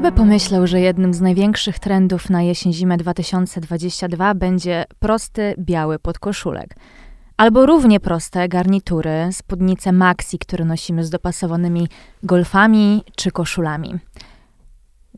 Kto 0.00 0.10
by 0.10 0.16
pomyślał, 0.16 0.66
że 0.66 0.80
jednym 0.80 1.14
z 1.14 1.20
największych 1.20 1.78
trendów 1.78 2.30
na 2.30 2.42
jesień-zimę 2.42 2.96
2022 2.96 4.34
będzie 4.34 4.84
prosty, 4.98 5.54
biały 5.58 5.98
podkoszulek. 5.98 6.74
Albo 7.36 7.66
równie 7.66 8.00
proste 8.00 8.48
garnitury, 8.48 9.28
spódnice 9.32 9.92
maxi, 9.92 10.38
które 10.38 10.64
nosimy 10.64 11.04
z 11.04 11.10
dopasowanymi 11.10 11.88
golfami 12.22 13.02
czy 13.16 13.30
koszulami. 13.30 13.94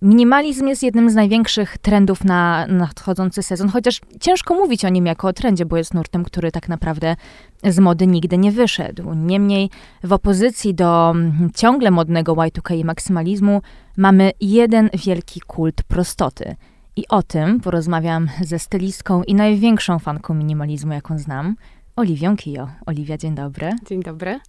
Minimalizm 0.02 0.66
jest 0.66 0.82
jednym 0.82 1.10
z 1.10 1.14
największych 1.14 1.78
trendów 1.78 2.24
na 2.24 2.66
nadchodzący 2.66 3.42
sezon, 3.42 3.68
chociaż 3.68 4.00
ciężko 4.20 4.54
mówić 4.54 4.84
o 4.84 4.88
nim 4.88 5.06
jako 5.06 5.28
o 5.28 5.32
trendzie, 5.32 5.66
bo 5.66 5.76
jest 5.76 5.94
nurtem, 5.94 6.24
który 6.24 6.52
tak 6.52 6.68
naprawdę 6.68 7.16
z 7.64 7.78
mody 7.78 8.06
nigdy 8.06 8.38
nie 8.38 8.52
wyszedł. 8.52 9.14
Niemniej 9.14 9.70
w 10.04 10.12
opozycji 10.12 10.74
do 10.74 11.10
mm, 11.10 11.50
ciągle 11.54 11.90
modnego 11.90 12.34
Y2K 12.34 12.76
i 12.76 12.84
maksymalizmu 12.84 13.62
mamy 13.96 14.32
jeden 14.40 14.90
wielki 14.94 15.40
kult 15.40 15.82
prostoty. 15.82 16.56
I 16.96 17.08
o 17.08 17.22
tym 17.22 17.60
porozmawiam 17.60 18.28
ze 18.40 18.58
stylistką 18.58 19.22
i 19.22 19.34
największą 19.34 19.98
fanką 19.98 20.34
minimalizmu, 20.34 20.92
jaką 20.92 21.18
znam, 21.18 21.56
Oliwią 21.96 22.36
Kijo. 22.36 22.68
Oliwia, 22.86 23.18
dzień 23.18 23.34
dobry. 23.34 23.70
Dzień 23.88 24.02
dobry. 24.02 24.40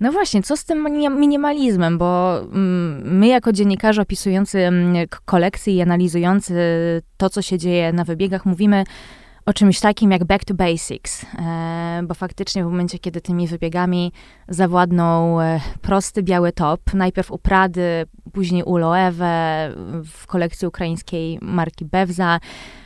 No 0.00 0.12
właśnie, 0.12 0.42
co 0.42 0.56
z 0.56 0.64
tym 0.64 0.88
minimalizmem? 1.20 1.98
Bo 1.98 2.38
mm, 2.40 3.18
my, 3.18 3.26
jako 3.26 3.52
dziennikarze 3.52 4.02
opisujący 4.02 4.58
mm, 4.60 5.06
kolekcje 5.24 5.74
i 5.74 5.82
analizujący 5.82 6.54
to, 7.16 7.30
co 7.30 7.42
się 7.42 7.58
dzieje 7.58 7.92
na 7.92 8.04
wybiegach, 8.04 8.46
mówimy 8.46 8.84
o 9.46 9.52
czymś 9.52 9.80
takim 9.80 10.10
jak 10.10 10.24
back 10.24 10.44
to 10.44 10.54
basics, 10.54 11.26
e, 11.38 12.02
bo 12.04 12.14
faktycznie 12.14 12.64
w 12.64 12.66
momencie, 12.66 12.98
kiedy 12.98 13.20
tymi 13.20 13.48
wybiegami 13.48 14.12
zawładnął 14.48 15.40
e, 15.40 15.60
prosty 15.82 16.22
biały 16.22 16.52
top, 16.52 16.80
najpierw 16.94 17.30
u 17.30 17.38
Prady, 17.38 18.06
później 18.32 18.62
u 18.62 18.76
Loewe, 18.76 19.72
w 20.04 20.26
kolekcji 20.26 20.68
ukraińskiej 20.68 21.38
marki 21.42 21.84
Bewza, 21.84 22.40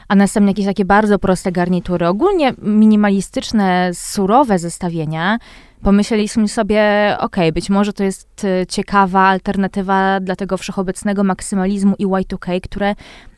a 0.08 0.14
następnie 0.14 0.50
jakieś 0.50 0.66
takie 0.66 0.84
bardzo 0.84 1.18
proste 1.18 1.52
garnitury, 1.52 2.06
ogólnie 2.06 2.54
minimalistyczne, 2.62 3.90
surowe 3.94 4.58
zestawienia, 4.58 5.38
pomyśleliśmy 5.82 6.48
sobie, 6.48 7.16
ok, 7.20 7.36
być 7.54 7.70
może 7.70 7.92
to 7.92 8.04
jest 8.04 8.44
e, 8.44 8.66
ciekawa 8.66 9.20
alternatywa 9.20 10.20
dla 10.20 10.36
tego 10.36 10.56
wszechobecnego 10.56 11.24
maksymalizmu 11.24 11.94
i 11.98 12.06
Y2K, 12.06 12.60
które, 12.60 12.94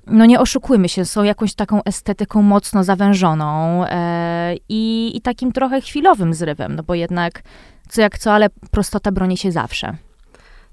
no 0.06 0.26
nie 0.26 0.40
oszukujmy 0.40 0.88
się, 0.88 1.04
są 1.04 1.22
jakąś 1.22 1.54
taką 1.54 1.82
estetyką 1.84 2.42
mocno 2.42 2.84
zawężoną 2.84 3.84
e, 3.86 4.54
i, 4.68 5.12
i 5.14 5.20
takim 5.20 5.52
trochę 5.52 5.80
chwilowym 5.80 6.34
zrywem, 6.34 6.76
no 6.76 6.82
bo 6.82 6.94
jednak 6.94 7.42
co 7.88 8.00
jak 8.00 8.18
co, 8.18 8.32
ale 8.32 8.48
prostota 8.70 9.12
broni 9.12 9.36
się 9.36 9.52
zawsze. 9.52 9.96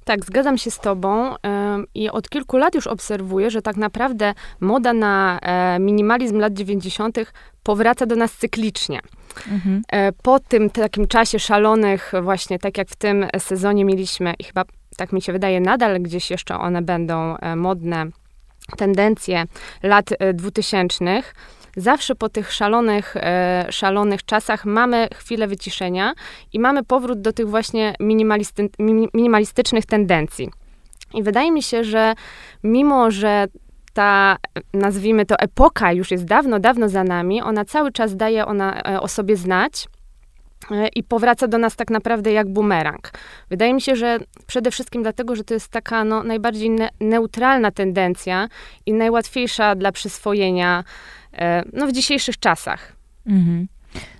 Tak, 0.04 0.26
zgadzam 0.26 0.58
się 0.58 0.72
z 0.72 0.80
Tobą 0.80 1.36
i 1.95 2.09
od 2.09 2.30
kilku 2.30 2.58
lat 2.58 2.76
już 2.76 2.88
obserwuję, 2.88 3.52
że 3.52 3.61
tak 3.61 3.78
naprawdę 3.78 4.33
moda 4.59 4.94
na 4.94 5.39
e, 5.42 5.80
minimalizm 5.80 6.39
lat 6.39 6.54
90. 6.54 7.17
powraca 7.64 8.06
do 8.06 8.16
nas 8.16 8.33
cyklicznie. 8.33 9.00
Mhm. 9.52 9.82
E, 9.92 10.12
po 10.12 10.40
tym 10.40 10.70
takim 10.70 11.08
czasie 11.08 11.40
szalonych, 11.40 12.12
właśnie 12.22 12.59
tak 12.59 12.78
jak 12.78 12.90
w 12.90 12.95
tym 12.95 13.28
sezonie 13.40 13.86
mieliśmy, 13.86 14.34
i 14.40 14.44
chyba 14.44 14.64
tak 14.98 15.14
mi 15.14 15.22
się 15.22 15.32
wydaje, 15.32 15.62
nadal 15.62 16.00
gdzieś 16.00 16.32
jeszcze 16.32 16.59
one 16.59 16.82
będą 16.82 17.38
e, 17.38 17.56
modne, 17.56 18.06
tendencje 18.78 19.44
lat 19.84 20.10
2000 20.34 21.23
zawsze 21.78 22.16
po 22.16 22.30
tych 22.30 22.54
szalonych, 22.54 23.17
e, 23.17 23.66
szalonych 23.70 24.26
czasach 24.26 24.66
mamy 24.66 25.08
chwilę 25.16 25.48
wyciszenia 25.48 26.14
i 26.54 26.60
mamy 26.60 26.84
powrót 26.84 27.22
do 27.22 27.34
tych 27.34 27.50
właśnie 27.50 27.94
minimalisty, 28.00 28.70
minimalistycznych 29.14 29.86
tendencji. 29.86 30.50
I 31.14 31.23
wydaje 31.23 31.52
mi 31.52 31.64
się, 31.64 31.84
że 31.84 32.14
mimo, 32.64 33.12
że 33.12 33.48
ta, 33.94 34.38
nazwijmy 34.73 35.26
to, 35.26 35.39
epoka 35.39 35.94
już 35.94 36.11
jest 36.11 36.26
dawno, 36.26 36.60
dawno 36.60 36.89
za 36.89 37.04
nami, 37.04 37.42
ona 37.42 37.66
cały 37.66 37.92
czas 37.92 38.16
daje 38.16 38.45
ona 38.45 38.82
e, 38.82 39.02
o 39.02 39.08
sobie 39.08 39.36
znać 39.36 39.88
e, 40.72 40.88
i 40.88 41.04
powraca 41.04 41.48
do 41.48 41.58
nas 41.58 41.76
tak 41.76 41.89
naprawdę 41.89 42.32
jak 42.32 42.49
bumerang. 42.49 43.11
Wydaje 43.49 43.73
mi 43.73 43.82
się, 43.82 43.95
że 43.95 44.20
przede 44.48 44.72
wszystkim 44.72 45.04
dlatego, 45.04 45.36
że 45.36 45.44
to 45.44 45.54
jest 45.54 45.72
taka 45.72 46.04
no, 46.04 46.23
najbardziej 46.23 46.70
ne 46.70 46.89
neutralna 46.99 47.72
tendencja 47.72 48.48
i 48.86 48.94
najłatwiejsza 48.94 49.76
dla 49.76 49.92
przyswojenia 49.92 50.83
E, 51.33 51.64
no, 51.73 51.88
w 51.88 51.92
dzisiejszych 51.92 52.39
czasach. 52.39 52.94
Mhm. 53.28 53.67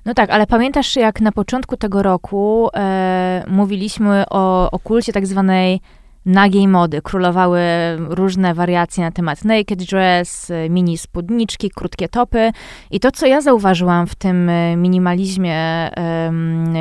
No 0.06 0.14
tak, 0.14 0.30
ale 0.30 0.48
pamiętasz, 0.48 0.96
jak 0.96 1.22
na 1.22 1.32
początku 1.32 1.78
tego 1.78 2.04
roku 2.04 2.70
e, 2.76 3.44
mówiliśmy 3.48 4.24
o, 4.30 4.72
o 4.72 4.80
kulcie 4.80 5.14
tak 5.14 5.28
zwanej 5.28 5.82
nagiej 6.26 6.68
mody. 6.68 7.02
Królowały 7.02 7.62
różne 7.98 8.54
wariacje 8.54 9.04
na 9.04 9.12
temat 9.12 9.46
naked 9.46 9.84
dress, 9.84 10.52
mini 10.70 10.98
spódniczki, 10.98 11.70
krótkie 11.70 12.10
topy. 12.10 12.52
I 12.92 13.00
to, 13.00 13.12
co 13.12 13.26
ja 13.26 13.42
zauważyłam 13.42 14.08
w 14.08 14.16
tym 14.16 14.50
e, 14.50 14.76
minimalizmie, 14.76 15.90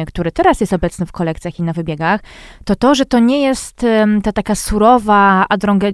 który 0.06 0.32
teraz 0.32 0.60
jest 0.60 0.72
obecny 0.72 1.06
w 1.06 1.12
kolekcjach 1.12 1.58
i 1.58 1.62
na 1.62 1.72
wybiegach, 1.72 2.20
to 2.64 2.76
to, 2.76 2.94
że 2.94 3.04
to 3.04 3.18
nie 3.18 3.42
jest 3.42 3.86
ta 4.22 4.32
taka 4.32 4.54
surowa, 4.54 5.46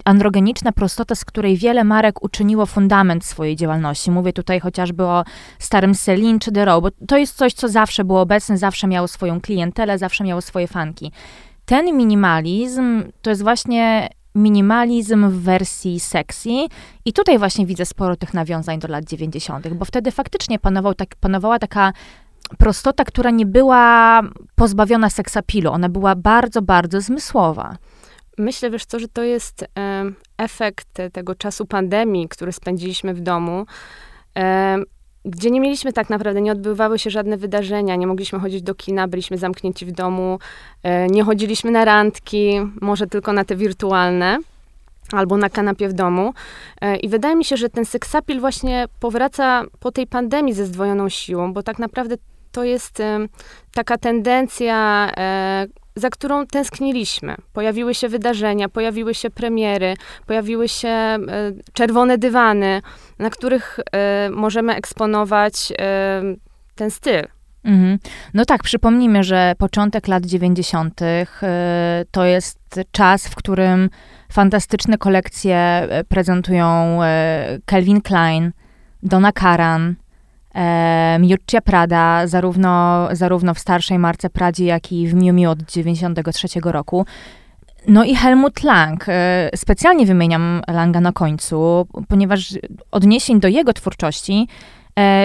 androgeniczna 0.04 0.72
prostota, 0.72 1.14
z 1.14 1.24
której 1.24 1.56
wiele 1.56 1.84
marek 1.84 2.24
uczyniło 2.24 2.66
fundament 2.66 3.24
swojej 3.24 3.56
działalności. 3.56 4.10
Mówię 4.10 4.32
tutaj 4.32 4.60
chociażby 4.60 5.04
o 5.04 5.24
starym 5.58 5.94
Celine 5.94 6.38
czy 6.38 6.52
The 6.52 6.64
Row, 6.64 6.82
bo 6.82 6.88
to 7.08 7.18
jest 7.18 7.36
coś, 7.36 7.52
co 7.52 7.68
zawsze 7.68 8.04
było 8.04 8.20
obecne, 8.20 8.58
zawsze 8.58 8.86
miało 8.86 9.08
swoją 9.08 9.40
klientelę, 9.40 9.98
zawsze 9.98 10.24
miało 10.24 10.40
swoje 10.40 10.66
fanki 10.66 11.12
ten 11.66 11.96
minimalizm 11.96 13.02
to 13.22 13.30
jest 13.30 13.42
właśnie 13.42 14.08
minimalizm 14.34 15.28
w 15.28 15.42
wersji 15.42 16.00
sexy. 16.00 16.50
I 17.04 17.12
tutaj 17.12 17.38
właśnie 17.38 17.66
widzę 17.66 17.86
sporo 17.86 18.16
tych 18.16 18.34
nawiązań 18.34 18.78
do 18.78 18.88
lat 18.88 19.04
90., 19.04 19.68
bo 19.68 19.84
wtedy 19.84 20.10
faktycznie 20.10 20.58
panował 20.58 20.94
tak, 20.94 21.16
panowała 21.20 21.58
taka 21.58 21.92
prostota, 22.58 23.04
która 23.04 23.30
nie 23.30 23.46
była 23.46 24.20
pozbawiona 24.54 25.10
seksapilu. 25.10 25.70
Ona 25.70 25.88
była 25.88 26.14
bardzo, 26.14 26.62
bardzo 26.62 27.00
zmysłowa. 27.00 27.76
Myślę, 28.38 28.70
wiesz 28.70 28.84
co, 28.84 28.98
że 28.98 29.08
to 29.08 29.22
jest 29.22 29.62
e, 29.62 30.04
efekt 30.38 30.88
tego 31.12 31.34
czasu 31.34 31.66
pandemii, 31.66 32.28
który 32.28 32.52
spędziliśmy 32.52 33.14
w 33.14 33.20
domu. 33.20 33.66
E, 34.36 34.78
gdzie 35.24 35.50
nie 35.50 35.60
mieliśmy 35.60 35.92
tak 35.92 36.10
naprawdę, 36.10 36.42
nie 36.42 36.52
odbywały 36.52 36.98
się 36.98 37.10
żadne 37.10 37.36
wydarzenia, 37.36 37.96
nie 37.96 38.06
mogliśmy 38.06 38.38
chodzić 38.38 38.62
do 38.62 38.74
kina, 38.74 39.08
byliśmy 39.08 39.38
zamknięci 39.38 39.86
w 39.86 39.92
domu, 39.92 40.38
e, 40.82 41.06
nie 41.06 41.24
chodziliśmy 41.24 41.70
na 41.70 41.84
randki, 41.84 42.60
może 42.80 43.06
tylko 43.06 43.32
na 43.32 43.44
te 43.44 43.56
wirtualne 43.56 44.38
albo 45.12 45.36
na 45.36 45.50
kanapie 45.50 45.88
w 45.88 45.92
domu. 45.92 46.34
E, 46.80 46.96
I 46.96 47.08
wydaje 47.08 47.36
mi 47.36 47.44
się, 47.44 47.56
że 47.56 47.68
ten 47.68 47.84
seksapil 47.84 48.40
właśnie 48.40 48.84
powraca 49.00 49.62
po 49.80 49.92
tej 49.92 50.06
pandemii 50.06 50.54
ze 50.54 50.66
zdwojoną 50.66 51.08
siłą, 51.08 51.52
bo 51.52 51.62
tak 51.62 51.78
naprawdę 51.78 52.16
to 52.52 52.64
jest 52.64 53.02
taka 53.74 53.98
tendencja, 53.98 55.10
e, 55.16 55.66
za 55.96 56.10
którą 56.10 56.46
tęskniliśmy. 56.46 57.36
Pojawiły 57.52 57.94
się 57.94 58.08
wydarzenia, 58.08 58.68
pojawiły 58.68 59.14
się 59.14 59.30
premiery, 59.30 59.94
pojawiły 60.26 60.68
się 60.68 60.88
e, 60.88 61.18
czerwone 61.72 62.18
dywany, 62.18 62.82
na 63.18 63.30
których 63.30 63.78
e, 63.92 64.30
możemy 64.30 64.74
eksponować 64.74 65.72
e, 65.78 66.22
ten 66.74 66.90
styl. 66.90 67.22
Mhm. 67.64 67.98
No 68.34 68.44
tak, 68.44 68.62
przypomnijmy, 68.62 69.24
że 69.24 69.54
początek 69.58 70.08
lat 70.08 70.26
90. 70.26 71.00
to 72.10 72.24
jest 72.24 72.58
czas, 72.90 73.28
w 73.28 73.34
którym 73.34 73.90
fantastyczne 74.32 74.98
kolekcje 74.98 75.88
prezentują 76.08 76.98
Calvin 77.70 78.00
Klein, 78.00 78.52
Donna 79.02 79.32
Karan, 79.32 79.94
e, 80.54 81.18
Miuccia 81.20 81.60
Prada, 81.60 82.26
zarówno, 82.26 83.08
zarówno 83.12 83.54
w 83.54 83.58
starszej 83.58 83.98
marce 83.98 84.30
Pradzie, 84.30 84.64
jak 84.64 84.92
i 84.92 85.08
w 85.08 85.14
Miu 85.14 85.34
Miu 85.34 85.50
od 85.50 85.62
93 85.62 86.48
roku. 86.64 87.06
No 87.88 88.04
i 88.04 88.14
Helmut 88.14 88.62
Lang. 88.62 89.04
E, 89.08 89.50
specjalnie 89.56 90.06
wymieniam 90.06 90.62
Langa 90.68 91.00
na 91.00 91.12
końcu, 91.12 91.86
ponieważ 92.08 92.52
odniesień 92.90 93.40
do 93.40 93.48
jego 93.48 93.72
twórczości 93.72 94.48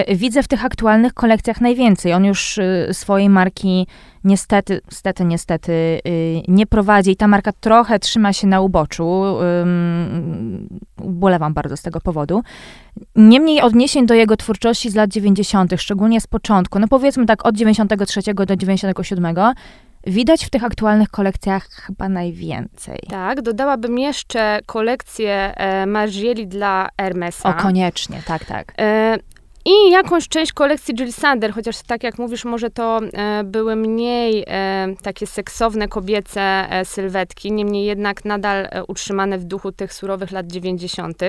widzę 0.08 0.42
w 0.42 0.48
tych 0.48 0.64
aktualnych 0.64 1.14
kolekcjach 1.14 1.60
najwięcej. 1.60 2.12
On 2.12 2.24
już 2.24 2.58
e, 2.58 2.94
swojej 2.94 3.28
marki 3.28 3.86
niestety, 4.24 4.80
niestety, 4.90 5.24
niestety 5.24 5.72
y, 5.72 6.42
nie 6.48 6.66
prowadzi 6.66 7.10
i 7.10 7.16
ta 7.16 7.28
marka 7.28 7.52
trochę 7.60 7.98
trzyma 7.98 8.32
się 8.32 8.46
na 8.46 8.60
uboczu. 8.60 9.24
Ubolewam 11.02 11.54
bardzo 11.54 11.76
z 11.76 11.82
tego 11.82 12.00
powodu. 12.00 12.42
Niemniej 13.16 13.60
odniesień 13.60 14.06
do 14.06 14.14
jego 14.14 14.36
twórczości 14.36 14.90
z 14.90 14.94
lat 14.94 15.10
90., 15.10 15.72
szczególnie 15.76 16.20
z 16.20 16.26
początku, 16.26 16.78
no 16.78 16.88
powiedzmy 16.88 17.26
tak 17.26 17.46
od 17.46 17.56
93 17.56 18.34
do 18.34 18.56
97, 18.56 19.34
widać 20.06 20.44
w 20.44 20.50
tych 20.50 20.64
aktualnych 20.64 21.08
kolekcjach 21.08 21.68
chyba 21.68 22.08
najwięcej. 22.08 22.98
Tak, 23.08 23.42
dodałabym 23.42 23.98
jeszcze 23.98 24.60
kolekcję 24.66 25.54
e, 25.56 25.86
Margieli 25.86 26.46
dla 26.46 26.88
Hermesa. 27.00 27.48
O, 27.48 27.62
koniecznie, 27.62 28.22
tak, 28.26 28.44
tak. 28.44 28.72
E, 28.78 29.18
I 29.64 29.90
jakąś 29.90 30.28
część 30.28 30.52
kolekcji 30.52 30.94
Jill 30.94 31.12
Sander, 31.12 31.52
chociaż 31.52 31.82
tak 31.82 32.02
jak 32.02 32.18
mówisz, 32.18 32.44
może 32.44 32.70
to 32.70 33.00
e, 33.12 33.44
były 33.44 33.76
mniej 33.76 34.44
e, 34.46 34.88
takie 35.02 35.26
seksowne, 35.26 35.88
kobiece 35.88 36.40
e, 36.40 36.84
sylwetki, 36.84 37.52
niemniej 37.52 37.86
jednak 37.86 38.24
nadal 38.24 38.68
e, 38.70 38.84
utrzymane 38.84 39.38
w 39.38 39.44
duchu 39.44 39.72
tych 39.72 39.92
surowych 39.92 40.30
lat 40.30 40.46
90. 40.46 41.22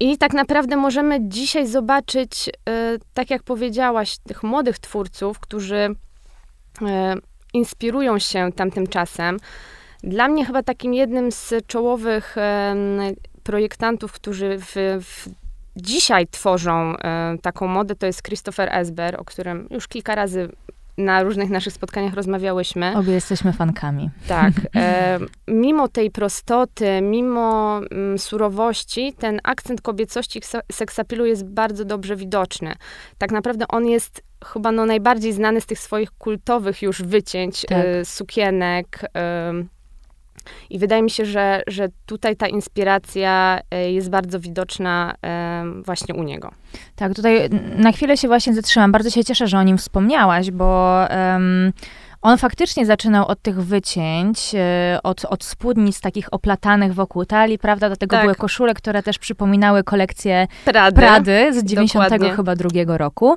I 0.00 0.18
tak 0.18 0.32
naprawdę 0.32 0.76
możemy 0.76 1.18
dzisiaj 1.20 1.66
zobaczyć, 1.66 2.50
e, 2.68 2.96
tak 3.14 3.30
jak 3.30 3.42
powiedziałaś, 3.42 4.18
tych 4.18 4.42
młodych 4.42 4.78
twórców, 4.78 5.40
którzy 5.40 5.88
e, 6.82 7.14
inspirują 7.54 8.18
się 8.18 8.52
tamtym 8.56 8.86
czasem. 8.86 9.36
Dla 10.02 10.28
mnie 10.28 10.46
chyba 10.46 10.62
takim 10.62 10.94
jednym 10.94 11.32
z 11.32 11.54
czołowych 11.66 12.36
projektantów, 13.42 14.12
którzy 14.12 14.58
w, 14.58 14.74
w 15.04 15.28
dzisiaj 15.82 16.26
tworzą 16.26 16.96
e, 16.96 17.38
taką 17.42 17.66
modę, 17.66 17.94
to 17.94 18.06
jest 18.06 18.22
Christopher 18.22 18.68
Esber, 18.72 19.20
o 19.20 19.24
którym 19.24 19.68
już 19.70 19.88
kilka 19.88 20.14
razy 20.14 20.48
na 20.98 21.22
różnych 21.22 21.50
naszych 21.50 21.72
spotkaniach 21.72 22.14
rozmawiałyśmy. 22.14 22.96
Obie 22.96 23.12
jesteśmy 23.12 23.52
fankami. 23.52 24.10
Tak. 24.28 24.52
E, 24.76 25.18
mimo 25.48 25.88
tej 25.88 26.10
prostoty, 26.10 27.00
mimo 27.02 27.80
mm, 27.90 28.18
surowości, 28.18 29.12
ten 29.18 29.40
akcent 29.44 29.80
kobiecości 29.80 30.40
seksapilu 30.72 31.26
jest 31.26 31.44
bardzo 31.44 31.84
dobrze 31.84 32.16
widoczny. 32.16 32.74
Tak 33.18 33.32
naprawdę 33.32 33.68
on 33.68 33.86
jest 33.86 34.22
chyba 34.44 34.72
no, 34.72 34.86
najbardziej 34.86 35.32
znany 35.32 35.60
z 35.60 35.66
tych 35.66 35.78
swoich 35.78 36.10
kultowych 36.10 36.82
już 36.82 37.02
wycięć, 37.02 37.66
tak. 37.68 37.86
e, 37.86 38.04
sukienek, 38.04 39.00
e, 39.16 39.52
i 40.70 40.78
wydaje 40.78 41.02
mi 41.02 41.10
się, 41.10 41.24
że, 41.24 41.62
że 41.66 41.88
tutaj 42.06 42.36
ta 42.36 42.48
inspiracja 42.48 43.60
e, 43.70 43.92
jest 43.92 44.10
bardzo 44.10 44.40
widoczna 44.40 45.14
właśnie 45.84 46.14
u 46.14 46.22
niego. 46.22 46.50
Tak, 46.96 47.14
tutaj 47.14 47.48
na 47.76 47.92
chwilę 47.92 48.16
się 48.16 48.28
właśnie 48.28 48.54
zatrzymam. 48.54 48.92
Bardzo 48.92 49.10
się 49.10 49.24
cieszę, 49.24 49.46
że 49.46 49.58
o 49.58 49.62
nim 49.62 49.78
wspomniałaś, 49.78 50.50
bo 50.50 51.00
um, 51.10 51.72
on 52.22 52.38
faktycznie 52.38 52.86
zaczynał 52.86 53.26
od 53.26 53.42
tych 53.42 53.62
wycięć, 53.62 54.54
e, 54.54 54.98
od, 55.02 55.24
od 55.24 55.44
spódnic 55.44 56.00
takich 56.00 56.28
oplatanych 56.32 56.94
wokół 56.94 57.24
talii, 57.24 57.58
prawda? 57.58 57.88
Do 57.88 57.96
tego 57.96 58.16
tak. 58.16 58.24
były 58.24 58.34
koszule, 58.34 58.74
które 58.74 59.02
też 59.02 59.18
przypominały 59.18 59.84
kolekcję 59.84 60.46
Prady, 60.64 60.96
Prady 60.96 61.52
z 61.52 61.64
90 61.64 62.36
chyba 62.36 62.56
drugiego 62.56 62.98
roku. 62.98 63.36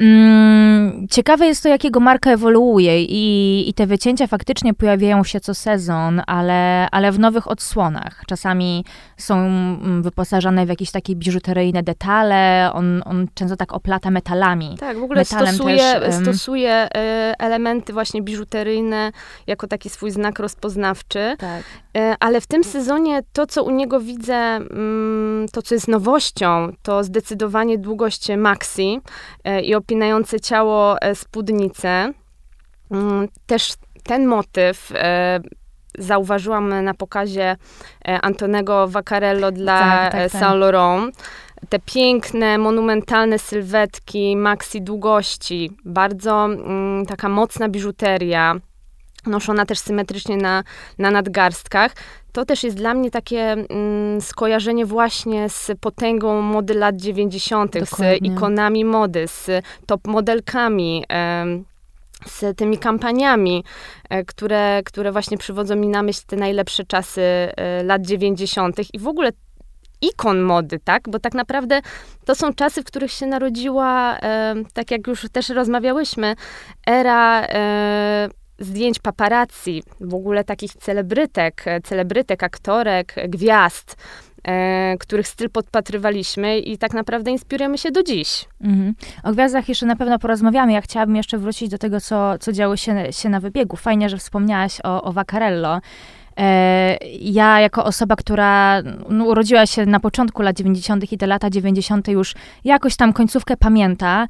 Mm, 0.00 1.06
ciekawe 1.10 1.46
jest 1.46 1.62
to, 1.62 1.68
jakiego 1.68 2.00
marka 2.00 2.30
ewoluuje 2.30 3.02
i, 3.02 3.64
i 3.68 3.74
te 3.74 3.86
wycięcia 3.86 4.26
faktycznie 4.26 4.74
pojawiają 4.74 5.24
się 5.24 5.40
co 5.40 5.54
sezon, 5.54 6.22
ale, 6.26 6.88
ale 6.90 7.12
w 7.12 7.18
nowych 7.18 7.50
odsłonach. 7.50 8.22
Czasami 8.26 8.84
są 9.16 9.38
mm, 9.38 10.02
wyposażone 10.02 10.66
w 10.66 10.68
jakieś 10.68 10.90
takie 10.90 11.16
biżuteryjne 11.16 11.82
detale, 11.82 12.70
on, 12.72 13.02
on 13.04 13.26
często 13.34 13.56
tak 13.56 13.72
oplata 13.72 14.10
metalami. 14.10 14.76
Tak, 14.80 14.98
w 14.98 15.02
ogóle 15.02 15.20
Metalem 15.20 15.54
stosuje, 15.54 15.78
też, 15.78 16.14
stosuje 16.14 16.70
e, 16.70 17.34
elementy 17.38 17.92
właśnie 17.92 18.22
biżuteryjne 18.22 19.12
jako 19.46 19.66
taki 19.66 19.90
swój 19.90 20.10
znak 20.10 20.38
rozpoznawczy. 20.38 21.36
Tak. 21.38 21.62
E, 21.96 22.16
ale 22.20 22.40
w 22.40 22.46
tym 22.46 22.64
sezonie 22.64 23.20
to, 23.32 23.46
co 23.46 23.64
u 23.64 23.70
niego 23.70 24.00
widzę, 24.00 24.34
mm, 24.34 25.46
to 25.52 25.62
co 25.62 25.74
jest 25.74 25.88
nowością, 25.88 26.72
to 26.82 27.04
zdecydowanie 27.04 27.78
długość 27.78 28.28
maxi 28.36 29.00
e, 29.44 29.60
i 29.60 29.74
opinające 29.86 30.40
ciało 30.40 31.00
e, 31.00 31.14
spódnice. 31.14 32.12
Mm, 32.90 33.28
też 33.46 33.72
ten 34.02 34.26
motyw 34.26 34.92
zauważyłam 35.98 36.82
na 36.82 36.94
pokazie 36.94 37.56
Antonego 38.22 38.88
Vaccarello 38.88 39.52
dla 39.52 39.80
tak, 39.80 40.12
tak, 40.12 40.32
tak. 40.32 40.40
Saint 40.40 40.60
Laurent. 40.60 41.16
Te 41.68 41.78
piękne, 41.78 42.58
monumentalne 42.58 43.38
sylwetki, 43.38 44.36
maxi 44.36 44.82
długości, 44.82 45.70
bardzo 45.84 46.44
mm, 46.44 47.06
taka 47.06 47.28
mocna 47.28 47.68
biżuteria, 47.68 48.54
noszona 49.26 49.66
też 49.66 49.78
symetrycznie 49.78 50.36
na, 50.36 50.64
na 50.98 51.10
nadgarstkach. 51.10 51.92
To 52.36 52.44
też 52.44 52.64
jest 52.64 52.76
dla 52.76 52.94
mnie 52.94 53.10
takie 53.10 53.52
mm, 53.52 54.20
skojarzenie 54.20 54.86
właśnie 54.86 55.48
z 55.48 55.70
potęgą 55.80 56.42
mody 56.42 56.74
lat 56.74 56.96
90., 56.96 57.72
Dokładnie. 57.78 58.18
z 58.18 58.22
ikonami 58.22 58.84
mody, 58.84 59.28
z 59.28 59.64
top 59.86 60.06
modelkami. 60.06 61.04
z 62.26 62.56
tymi 62.56 62.78
kampaniami, 62.78 63.64
e, 64.08 64.24
które, 64.24 64.82
które 64.84 65.12
właśnie 65.12 65.38
przywodzą 65.38 65.76
mi 65.76 65.88
na 65.88 66.02
myśl 66.02 66.20
te 66.26 66.36
najlepsze 66.36 66.84
czasy 66.84 67.22
e, 67.22 67.82
lat 67.82 68.02
90. 68.02 68.76
i 68.94 68.98
w 68.98 69.08
ogóle 69.08 69.30
ikon 70.02 70.40
mody, 70.40 70.78
tak? 70.84 71.08
Bo 71.08 71.18
tak 71.18 71.34
naprawdę 71.34 71.80
to 72.24 72.34
są 72.34 72.54
czasy, 72.54 72.82
w 72.82 72.84
których 72.84 73.12
się 73.12 73.26
narodziła, 73.26 74.18
e, 74.18 74.54
tak 74.72 74.90
jak 74.90 75.06
już 75.06 75.26
też 75.32 75.48
rozmawiałyśmy, 75.48 76.34
era 76.86 77.46
zdjęć 78.58 78.98
paparazzi, 78.98 79.82
w 80.00 80.14
ogóle 80.14 80.44
takich 80.44 80.72
celebrytek, 80.72 81.64
celebrytek, 81.84 82.42
aktorek, 82.42 83.14
gwiazd, 83.28 83.96
e, 84.44 84.96
których 84.98 85.28
styl 85.28 85.50
podpatrywaliśmy 85.50 86.58
i 86.58 86.78
tak 86.78 86.94
naprawdę 86.94 87.30
inspirujemy 87.30 87.78
się 87.78 87.90
do 87.90 88.02
dziś. 88.02 88.44
Mhm. 88.60 88.94
O 89.22 89.32
gwiazdach 89.32 89.68
jeszcze 89.68 89.86
na 89.86 89.96
pewno 89.96 90.18
porozmawiamy. 90.18 90.72
Ja 90.72 90.80
chciałabym 90.80 91.16
jeszcze 91.16 91.38
wrócić 91.38 91.68
do 91.68 91.78
tego, 91.78 92.00
co, 92.00 92.38
co 92.38 92.52
działo 92.52 92.76
się, 92.76 93.12
się 93.12 93.28
na 93.28 93.40
wybiegu. 93.40 93.76
Fajnie, 93.76 94.08
że 94.08 94.16
wspomniałaś 94.16 94.80
o, 94.84 95.02
o 95.02 95.12
Vaccarello. 95.12 95.80
E, 96.36 96.96
ja, 97.20 97.60
jako 97.60 97.84
osoba, 97.84 98.16
która 98.16 98.82
no, 99.08 99.24
urodziła 99.24 99.66
się 99.66 99.86
na 99.86 100.00
początku 100.00 100.42
lat 100.42 100.56
90. 100.56 101.12
i 101.12 101.18
te 101.18 101.26
lata 101.26 101.50
90. 101.50 102.08
już 102.08 102.34
jakoś 102.64 102.96
tam 102.96 103.12
końcówkę 103.12 103.56
pamięta, 103.56 104.26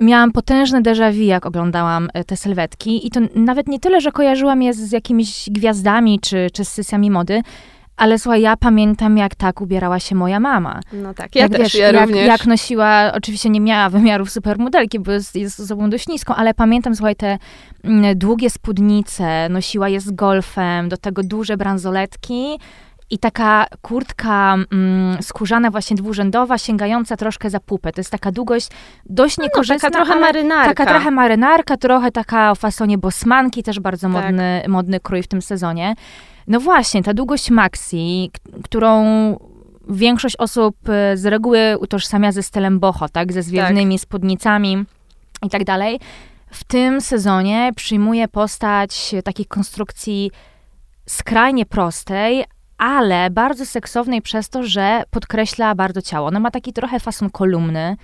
miałam 0.00 0.32
potężne 0.32 0.82
déjà 0.82 1.12
vu, 1.12 1.22
jak 1.22 1.46
oglądałam 1.46 2.08
e, 2.14 2.24
te 2.24 2.36
sylwetki 2.36 3.06
i 3.06 3.10
to 3.10 3.20
nawet 3.34 3.68
nie 3.68 3.80
tyle, 3.80 4.00
że 4.00 4.12
kojarzyłam 4.12 4.62
je 4.62 4.74
z 4.74 4.92
jakimiś 4.92 5.50
gwiazdami 5.50 6.20
czy, 6.20 6.48
czy 6.52 6.64
z 6.64 6.68
sesjami 6.68 7.10
mody, 7.10 7.42
ale 7.96 8.18
słuchaj, 8.18 8.42
ja 8.42 8.56
pamiętam, 8.56 9.16
jak 9.16 9.34
tak 9.34 9.60
ubierała 9.60 9.98
się 10.00 10.14
moja 10.14 10.40
mama. 10.40 10.80
No 10.92 11.14
tak, 11.14 11.34
ja 11.36 11.42
jak, 11.42 11.52
też, 11.52 11.60
wiesz, 11.60 11.74
ja 11.74 11.92
jak, 11.92 12.08
również. 12.08 12.26
jak 12.26 12.46
nosiła, 12.46 13.12
oczywiście 13.14 13.50
nie 13.50 13.60
miała 13.60 13.88
wymiarów 13.88 14.30
supermodelki, 14.30 15.00
bo 15.00 15.12
jest, 15.12 15.36
jest 15.36 15.60
osobą 15.60 15.90
dość 15.90 16.08
niską, 16.08 16.34
ale 16.34 16.54
pamiętam, 16.54 16.96
słuchaj, 16.96 17.16
te 17.16 17.38
mm, 17.84 18.18
długie 18.18 18.50
spódnice, 18.50 19.48
nosiła 19.48 19.88
je 19.88 20.00
z 20.00 20.10
golfem, 20.10 20.88
do 20.88 20.96
tego 20.96 21.22
duże 21.22 21.56
bransoletki, 21.56 22.58
i 23.12 23.18
taka 23.18 23.66
kurtka 23.82 24.54
mm, 24.72 25.22
skórzana, 25.22 25.70
właśnie 25.70 25.96
dwurzędowa, 25.96 26.58
sięgająca 26.58 27.16
troszkę 27.16 27.50
za 27.50 27.60
pupę. 27.60 27.92
To 27.92 28.00
jest 28.00 28.10
taka 28.10 28.32
długość 28.32 28.68
dość 29.06 29.38
no, 29.38 29.44
niekorzystna. 29.44 29.90
taka 29.90 30.04
trochę 30.04 30.20
marynarka. 30.20 30.74
Taka 30.74 30.86
trochę 30.86 31.10
marynarka, 31.10 31.76
trochę 31.76 32.12
taka 32.12 32.50
o 32.50 32.54
fasonie 32.54 32.98
bosmanki, 32.98 33.62
też 33.62 33.80
bardzo 33.80 34.08
tak. 34.08 34.24
modny, 34.24 34.62
modny 34.68 35.00
krój 35.00 35.22
w 35.22 35.28
tym 35.28 35.42
sezonie. 35.42 35.94
No 36.48 36.60
właśnie, 36.60 37.02
ta 37.02 37.14
długość 37.14 37.50
maxi, 37.50 38.30
którą 38.64 39.04
większość 39.88 40.36
osób 40.36 40.76
e, 40.88 41.16
z 41.16 41.26
reguły 41.26 41.78
utożsamia 41.78 42.32
ze 42.32 42.42
stylem 42.42 42.80
boho, 42.80 43.08
tak? 43.08 43.32
Ze 43.32 43.42
zwiewnymi 43.42 43.94
tak. 43.94 44.02
spódnicami 44.02 44.84
i 45.42 45.50
tak 45.50 45.64
dalej. 45.64 46.00
W 46.50 46.64
tym 46.64 47.00
sezonie 47.00 47.72
przyjmuje 47.76 48.28
postać 48.28 49.14
takiej 49.24 49.46
konstrukcji 49.46 50.30
skrajnie 51.06 51.66
prostej, 51.66 52.44
ale 52.82 53.30
bardzo 53.30 53.66
seksownej 53.66 54.22
przez 54.22 54.48
to, 54.48 54.62
że 54.62 55.02
podkreśla 55.10 55.74
bardzo 55.74 56.02
ciało. 56.02 56.26
Ona 56.26 56.40
ma 56.40 56.50
taki 56.50 56.72
trochę 56.72 57.00
fason 57.00 57.30
kolumny, 57.30 57.96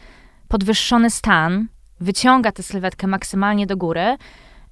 podwyższony 0.48 1.10
stan, 1.10 1.66
wyciąga 2.00 2.52
tę 2.52 2.62
sylwetkę 2.62 3.06
maksymalnie 3.06 3.66
do 3.66 3.76
góry. 3.76 4.16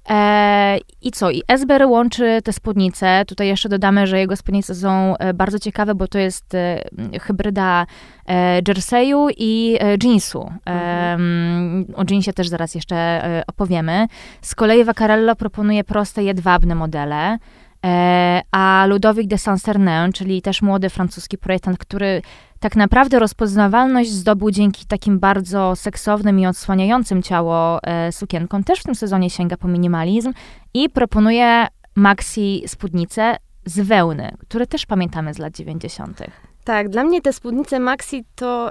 E, 0.09 0.77
I 1.01 1.11
co? 1.11 1.31
I 1.31 1.43
Esber 1.47 1.85
łączy 1.85 2.39
te 2.43 2.53
spódnice. 2.53 3.23
Tutaj 3.27 3.47
jeszcze 3.47 3.69
dodamy, 3.69 4.07
że 4.07 4.19
jego 4.19 4.35
spódnice 4.35 4.75
są 4.75 5.17
e, 5.17 5.33
bardzo 5.33 5.59
ciekawe, 5.59 5.95
bo 5.95 6.07
to 6.07 6.19
jest 6.19 6.55
e, 6.55 6.81
hybryda 7.21 7.85
e, 8.27 8.61
jerseyu 8.67 9.27
i 9.37 9.77
e, 9.79 9.97
jeansu. 10.03 10.51
Mhm. 10.65 11.85
O 11.95 12.03
jeansie 12.09 12.33
też 12.33 12.47
zaraz 12.47 12.75
jeszcze 12.75 12.95
e, 12.95 13.43
opowiemy. 13.47 14.07
Z 14.41 14.55
kolei 14.55 14.83
Vaccarello 14.83 15.35
proponuje 15.35 15.83
proste, 15.83 16.23
jedwabne 16.23 16.75
modele. 16.75 17.37
E, 17.85 18.41
a 18.51 18.85
Ludovic 18.87 19.27
de 19.27 19.37
Saint-Cernin, 19.37 20.11
czyli 20.13 20.41
też 20.41 20.61
młody 20.61 20.89
francuski 20.89 21.37
projektant, 21.37 21.77
który 21.77 22.21
tak 22.59 22.75
naprawdę 22.75 23.19
rozpoznawalność 23.19 24.11
zdobył 24.11 24.51
dzięki 24.51 24.85
takim 24.85 25.19
bardzo 25.19 25.75
seksownym 25.75 26.39
i 26.39 26.47
odsłaniającym 26.47 27.23
ciało 27.23 27.83
e, 27.83 28.11
sukienkom, 28.11 28.63
też 28.63 28.79
w 28.79 28.83
tym 28.83 28.95
sezonie 28.95 29.29
sięga 29.29 29.57
po 29.57 29.67
minimalizm 29.67 30.33
i 30.73 30.89
proponuje 30.89 31.67
maxi 31.95 32.63
spódnice 32.67 33.37
z 33.65 33.79
wełny, 33.79 34.31
które 34.39 34.67
też 34.67 34.85
pamiętamy 34.85 35.33
z 35.33 35.37
lat 35.37 35.55
90. 35.55 36.21
Tak, 36.63 36.89
dla 36.89 37.03
mnie 37.03 37.21
te 37.21 37.33
spódnice 37.33 37.79
maxi 37.79 38.25
to, 38.35 38.69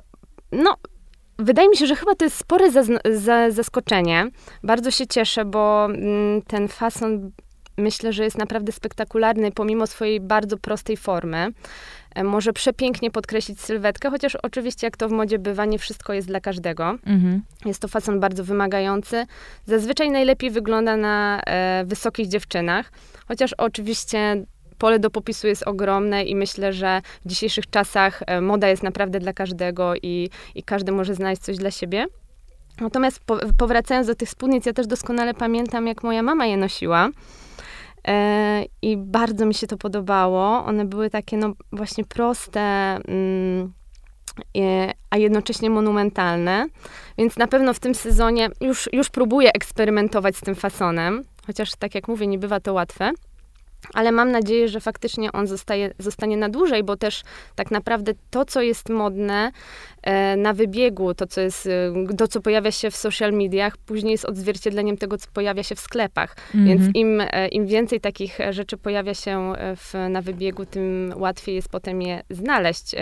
no, 0.52 0.76
Wydaje 1.38 1.68
mi 1.68 1.76
się, 1.76 1.86
że 1.86 1.96
chyba 1.96 2.14
to 2.14 2.24
jest 2.24 2.36
spore 2.36 2.70
zaskoczenie. 3.50 4.26
Bardzo 4.62 4.90
się 4.90 5.06
cieszę, 5.06 5.44
bo 5.44 5.84
mm, 5.84 6.42
ten 6.42 6.68
fason 6.68 7.30
myślę, 7.78 8.12
że 8.12 8.24
jest 8.24 8.38
naprawdę 8.38 8.72
spektakularny, 8.72 9.52
pomimo 9.52 9.86
swojej 9.86 10.20
bardzo 10.20 10.56
prostej 10.56 10.96
formy. 10.96 11.52
e, 12.14 12.24
może 12.24 12.52
przepięknie 12.52 13.10
podkreślić 13.10 13.60
sylwetkę, 13.60 14.10
chociaż 14.10 14.36
oczywiście 14.36 14.86
jak 14.86 14.96
to 14.96 15.08
w 15.08 15.12
modzie 15.12 15.38
bywa, 15.38 15.64
nie 15.64 15.78
wszystko 15.78 16.12
jest 16.12 16.28
dla 16.28 16.40
każdego. 16.40 16.98
Mhm. 17.06 17.42
Jest 17.64 17.80
to 17.80 17.88
fason 17.88 18.20
bardzo 18.20 18.44
wymagający. 18.44 19.26
Zazwyczaj 19.66 20.10
najlepiej 20.10 20.50
wygląda 20.50 20.96
na 20.96 21.40
e, 21.46 21.84
wysokich 21.84 22.28
dziewczynach, 22.28 22.92
chociaż 23.28 23.52
oczywiście 23.52 24.46
pole 24.78 24.98
do 24.98 25.10
popisu 25.10 25.46
jest 25.46 25.62
ogromne 25.62 26.24
i 26.24 26.36
myślę, 26.36 26.72
że 26.72 27.02
w 27.24 27.28
dzisiejszych 27.28 27.70
czasach 27.70 28.22
e, 28.26 28.40
moda 28.40 28.68
jest 28.68 28.82
naprawdę 28.82 29.20
dla 29.20 29.32
każdego 29.32 29.94
i, 30.02 30.30
i 30.54 30.62
każdy 30.62 30.92
może 30.92 31.14
znaleźć 31.14 31.42
coś 31.42 31.56
dla 31.56 31.70
siebie. 31.70 32.06
Natomiast 32.80 33.20
po, 33.20 33.38
powracając 33.58 34.06
do 34.06 34.14
tych 34.14 34.30
spódnic, 34.30 34.66
ja 34.66 34.72
też 34.72 34.86
doskonale 34.86 35.34
pamiętam, 35.34 35.86
jak 35.86 36.02
moja 36.02 36.22
mama 36.22 36.46
je 36.46 36.56
nosiła. 36.56 37.08
E, 38.06 38.64
I 38.82 38.96
bardzo 38.96 39.46
mi 39.46 39.54
się 39.54 39.66
to 39.66 39.76
podobało. 39.76 40.64
One 40.64 40.84
były 40.84 41.10
takie, 41.10 41.36
no 41.36 41.52
właśnie 41.72 42.04
proste, 42.04 42.60
mm, 42.60 43.72
e, 44.58 44.92
a 45.10 45.16
jednocześnie 45.16 45.70
monumentalne. 45.70 46.66
Więc 47.18 47.36
na 47.36 47.46
pewno 47.46 47.74
w 47.74 47.78
tym 47.78 47.94
sezonie 47.94 48.50
już, 48.60 48.88
już 48.92 49.10
próbuję 49.10 49.52
eksperymentować 49.52 50.36
z 50.36 50.40
tym 50.40 50.54
fasonem. 50.54 51.22
Chociaż, 51.46 51.76
tak 51.78 51.94
jak 51.94 52.08
mówię, 52.08 52.26
nie 52.26 52.38
bywa 52.38 52.60
to 52.60 52.72
łatwe 52.72 53.12
ale 53.94 54.12
mam 54.12 54.30
nadzieję, 54.30 54.68
że 54.68 54.80
faktycznie 54.80 55.32
on 55.32 55.46
zostaje, 55.46 55.94
zostanie 55.98 56.36
na 56.36 56.48
dłużej, 56.48 56.84
bo 56.84 56.96
też 56.96 57.22
tak 57.54 57.70
naprawdę 57.70 58.12
to, 58.30 58.44
co 58.44 58.62
jest 58.62 58.88
modne 58.88 59.52
e, 60.02 60.36
na 60.36 60.52
wybiegu, 60.52 61.14
to, 61.14 61.26
co 61.26 61.40
jest, 61.40 61.66
e, 61.66 62.16
to, 62.16 62.28
co 62.28 62.40
pojawia 62.40 62.70
się 62.70 62.90
w 62.90 62.96
social 62.96 63.32
mediach, 63.32 63.76
później 63.76 64.12
jest 64.12 64.24
odzwierciedleniem 64.24 64.96
tego, 64.96 65.18
co 65.18 65.28
pojawia 65.32 65.62
się 65.62 65.74
w 65.74 65.80
sklepach. 65.80 66.36
Więc 66.66 66.82
im, 66.94 67.20
e, 67.20 67.48
im 67.48 67.66
więcej 67.66 68.00
takich 68.00 68.38
rzeczy 68.50 68.76
pojawia 68.76 69.14
się 69.14 69.52
w, 69.76 69.94
na 70.10 70.22
wybiegu, 70.22 70.66
tym 70.66 71.14
łatwiej 71.16 71.54
jest 71.54 71.68
potem 71.68 72.02
je 72.02 72.22
znaleźć. 72.30 72.94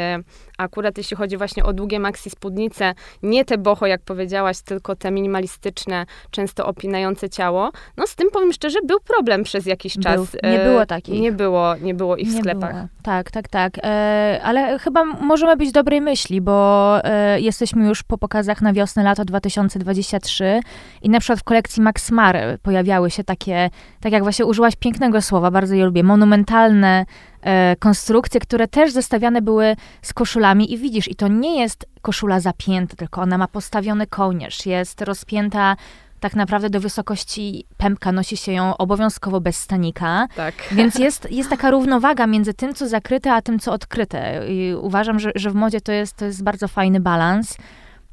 Akurat 0.58 0.98
jeśli 0.98 1.16
chodzi 1.16 1.36
właśnie 1.36 1.64
o 1.64 1.72
długie 1.72 2.00
maxi 2.00 2.30
spódnice, 2.30 2.94
nie 3.22 3.44
te 3.44 3.58
boho, 3.58 3.86
jak 3.86 4.02
powiedziałaś, 4.02 4.60
tylko 4.60 4.96
te 4.96 5.10
minimalistyczne, 5.10 6.06
często 6.30 6.66
opinające 6.66 7.30
ciało, 7.30 7.70
no 7.96 8.06
z 8.06 8.14
tym 8.14 8.30
powiem 8.30 8.52
szczerze, 8.52 8.78
był 8.86 9.00
problem 9.00 9.44
przez 9.44 9.66
jakiś 9.66 9.94
czas. 9.98 10.16
Był. 10.16 10.50
Nie 10.50 10.58
było 10.58 10.74
takich. 10.87 11.21
Nie 11.21 11.33
było, 11.33 11.76
nie 11.76 11.95
było 11.95 12.16
ich 12.16 12.28
w 12.28 12.35
nie 12.35 12.40
sklepach. 12.40 12.73
Było. 12.75 12.88
Tak, 13.02 13.31
tak, 13.31 13.49
tak. 13.49 13.78
E, 13.83 14.40
ale 14.45 14.78
chyba 14.78 15.04
możemy 15.04 15.57
być 15.57 15.73
dobrej 15.73 16.00
myśli, 16.00 16.40
bo 16.40 16.99
e, 17.04 17.40
jesteśmy 17.40 17.88
już 17.88 18.02
po 18.02 18.19
pokazach 18.19 18.62
na 18.62 18.73
wiosnę, 18.73 19.02
lato 19.02 19.25
2023 19.25 20.61
i 21.02 21.11
na 21.11 21.21
przykład 21.21 21.40
w 21.40 21.45
kolekcji 21.45 21.83
Max 21.83 22.11
Mare 22.11 22.59
pojawiały 22.62 23.11
się 23.11 23.25
takie, 23.25 23.71
tak 24.00 24.12
jak 24.12 24.23
właśnie 24.23 24.47
użyłaś 24.47 24.76
pięknego 24.76 25.23
słowa, 25.23 25.50
bardzo 25.50 25.75
je 25.75 25.85
lubię, 25.85 26.02
monumentalne 26.02 27.07
e, 27.43 27.76
konstrukcje, 27.76 28.40
które 28.40 28.69
też 28.69 28.93
zestawiane 28.93 29.43
były 29.43 29.76
z 30.02 30.12
koszulami 30.12 30.73
i 30.73 30.78
widzisz, 30.78 31.09
i 31.09 31.14
to 31.14 31.28
nie 31.28 31.61
jest 31.61 31.87
koszula 32.02 32.40
zapięta, 32.40 32.97
tylko 32.97 33.21
ona 33.21 33.38
ma 33.38 33.49
postawiony 33.49 34.07
kołnierz, 34.07 34.66
jest 34.66 35.02
rozpięta 35.02 35.76
tak 36.25 36.37
naprawdę 36.37 36.71
do 36.71 36.81
wysokości 36.81 37.66
pępka 37.76 38.12
nosi 38.12 38.37
się 38.37 38.52
ją 38.52 38.76
obowiązkowo 38.76 39.40
bez 39.40 39.57
stanika. 39.57 40.26
Tak. 40.37 40.54
Więc 40.73 40.99
jest, 40.99 41.31
jest 41.31 41.50
taka 41.50 41.71
równowaga 41.76 42.26
między 42.26 42.54
tym, 42.54 42.75
co 42.75 42.88
zakryte, 42.88 43.33
a 43.33 43.43
tym, 43.43 43.59
co 43.59 43.73
odkryte. 43.73 44.49
I 44.49 44.75
uważam, 44.75 45.19
że, 45.19 45.33
że 45.35 45.50
w 45.50 45.54
modzie 45.54 45.81
to 45.81 45.93
jest, 45.93 46.16
to 46.16 46.25
jest 46.25 46.45
bardzo 46.45 46.69
fajny 46.69 47.00
balans. 47.00 47.57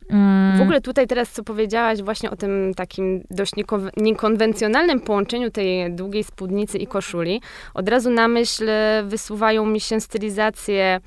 Mm. 0.10 0.58
W 0.58 0.62
ogóle 0.62 0.82
tutaj 0.82 1.08
teraz, 1.08 1.32
co 1.32 1.44
powiedziałaś 1.44 2.01
właśnie 2.01 2.32
o 2.32 2.36
tym 2.36 2.74
takim 2.75 3.24
dość 3.30 3.51
niekonwencjonalnym 3.98 5.00
połączeniu 5.00 5.51
tej 5.51 5.96
długiej 5.96 6.24
spódnicy 6.24 6.77
i 6.77 6.88
koszuli, 6.88 7.41
od 7.74 7.89
razu 7.89 8.10
na 8.10 8.27
myśl 8.27 8.70
wysuwają 9.03 9.65
mi 9.65 9.80
się 9.80 10.01
stylizacje 10.01 11.00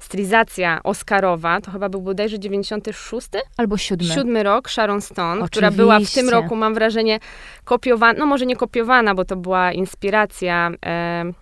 stylizacja 0.00 0.80
Oscarowa, 0.84 1.60
to 1.60 1.70
chyba 1.70 1.88
był 1.88 2.02
bodajże 2.02 2.38
96? 2.38 3.28
Albo 3.56 3.76
7. 3.76 4.08
Siódmy 4.08 4.42
rok, 4.42 4.70
Sharon 4.70 5.00
Stone, 5.00 5.30
Oczywiście. 5.30 5.50
która 5.50 5.70
była 5.70 6.00
w 6.00 6.10
tym 6.10 6.28
roku, 6.28 6.56
mam 6.56 6.74
wrażenie, 6.74 7.18
kopiowana, 7.64 8.18
no 8.18 8.26
może 8.26 8.46
nie 8.46 8.56
kopiowana, 8.56 9.14
bo 9.14 9.24
to 9.24 9.36
była 9.36 9.72
inspiracja 9.72 10.70
e, 10.86 11.32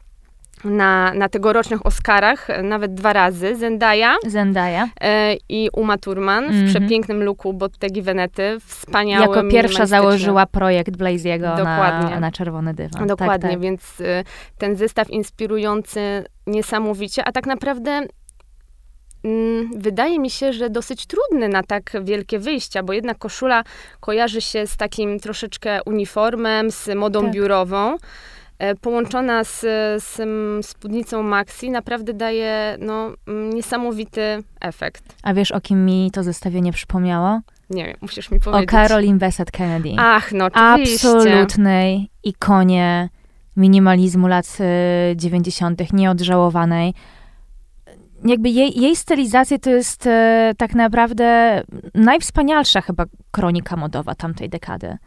na, 0.64 1.14
na 1.14 1.28
tegorocznych 1.28 1.86
Oscarach, 1.86 2.48
nawet 2.62 2.94
dwa 2.94 3.12
razy, 3.12 3.56
Zendaya, 3.56 4.16
Zendaya. 4.26 4.88
E, 5.00 5.36
i 5.48 5.70
Uma 5.72 5.98
Thurman 5.98 6.44
mm 6.44 6.50
-hmm. 6.50 6.56
w 6.56 6.66
mhm. 6.66 6.74
przepięknym 6.74 7.22
looku 7.22 7.52
Bottegi 7.52 8.02
Venety, 8.02 8.56
wspaniałym, 8.66 9.28
Jako 9.28 9.48
pierwsza 9.48 9.86
założyła 9.86 10.46
projekt 10.46 10.96
Blaziego 10.96 11.56
na, 11.56 12.20
na 12.20 12.32
czerwony 12.32 12.74
dywan. 12.74 13.06
Dokładnie, 13.06 13.48
tak, 13.48 13.50
tak. 13.50 13.60
więc 13.60 14.00
y, 14.00 14.24
ten 14.58 14.76
zestaw 14.76 15.10
inspirujący 15.10 16.24
niesamowicie, 16.46 17.24
a 17.24 17.32
tak 17.32 17.46
naprawdę 17.46 18.06
wydaje 19.76 20.18
mi 20.18 20.30
się, 20.30 20.52
że 20.52 20.70
dosyć 20.70 21.06
trudny 21.06 21.48
na 21.48 21.62
tak 21.62 21.92
wielkie 22.02 22.38
wyjścia, 22.38 22.82
bo 22.82 22.92
jednak 22.92 23.18
koszula 23.18 23.64
kojarzy 24.00 24.40
się 24.40 24.66
z 24.66 24.76
takim 24.76 25.20
troszeczkę 25.20 25.82
uniformem, 25.86 26.70
z 26.70 26.88
modą 26.96 27.22
tak. 27.22 27.32
biurową. 27.32 27.96
E, 28.58 28.74
połączona 28.74 29.44
z, 29.44 29.60
z 30.02 30.20
spódnicą 30.66 31.22
Maxi 31.22 31.70
naprawdę 31.70 32.14
daje 32.14 32.76
no, 32.80 33.12
mm, 33.28 33.50
niesamowity 33.50 34.42
efekt. 34.60 35.02
A 35.22 35.34
wiesz, 35.34 35.52
o 35.52 35.60
kim 35.60 35.86
mi 35.86 36.10
to 36.12 36.22
zestawienie 36.22 36.72
przypomniało? 36.72 37.40
Nie 37.70 37.84
wiem, 37.84 37.96
musisz 38.00 38.30
mi 38.30 38.40
powiedzieć. 38.40 38.68
O 38.68 38.72
Caroline 38.72 39.18
Bessette 39.18 39.50
Kennedy. 39.50 39.88
Ach, 39.98 40.32
no 40.32 40.44
oczywiście. 40.44 41.08
Absolutnej 41.08 42.10
ikonie 42.24 43.08
minimalizmu 43.56 44.28
lat 44.28 44.58
90., 45.16 45.80
e, 45.80 45.84
nieodżałowanej 45.92 46.94
jakby 48.24 48.48
jej, 48.48 48.80
jej 48.80 48.96
stylizacja 48.96 49.58
to 49.58 49.70
jest 49.70 50.06
e, 50.06 50.52
tak 50.58 50.74
naprawdę 50.74 51.62
najwspanialsza 51.94 52.80
chyba 52.80 53.04
kronika 53.30 53.76
modowa 53.76 54.14
tamtej 54.14 54.48
dekady. 54.48 54.98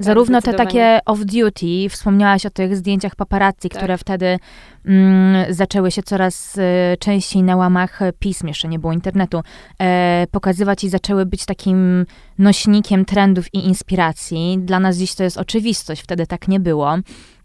Tak, 0.00 0.04
Zarówno 0.04 0.42
te 0.42 0.54
takie 0.54 0.98
off-duty, 1.06 1.88
wspomniałaś 1.88 2.46
o 2.46 2.50
tych 2.50 2.76
zdjęciach 2.76 3.16
paparazzi, 3.16 3.68
tak. 3.68 3.72
które 3.72 3.98
wtedy 3.98 4.38
mm, 4.86 5.54
zaczęły 5.54 5.90
się 5.90 6.02
coraz 6.02 6.58
e, 6.58 6.96
częściej 6.96 7.42
na 7.42 7.56
łamach 7.56 8.00
pism, 8.18 8.46
jeszcze 8.46 8.68
nie 8.68 8.78
było 8.78 8.92
internetu, 8.92 9.42
e, 9.78 10.26
pokazywać 10.30 10.84
i 10.84 10.88
zaczęły 10.88 11.26
być 11.26 11.44
takim 11.44 12.06
nośnikiem 12.38 13.04
trendów 13.04 13.54
i 13.54 13.66
inspiracji. 13.66 14.58
Dla 14.58 14.80
nas 14.80 14.96
dziś 14.96 15.14
to 15.14 15.24
jest 15.24 15.38
oczywistość, 15.38 16.02
wtedy 16.02 16.26
tak 16.26 16.48
nie 16.48 16.60
było. 16.60 16.96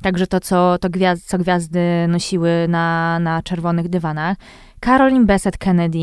Także 0.01 0.27
to, 0.27 0.39
co, 0.39 0.77
to 0.77 0.89
gwiazd, 0.89 1.27
co 1.27 1.37
gwiazdy 1.37 1.79
nosiły 2.07 2.65
na, 2.69 3.19
na 3.19 3.43
czerwonych 3.43 3.89
dywanach. 3.89 4.37
Caroline 4.85 5.25
Bessette 5.25 5.57
Kennedy, 5.57 5.99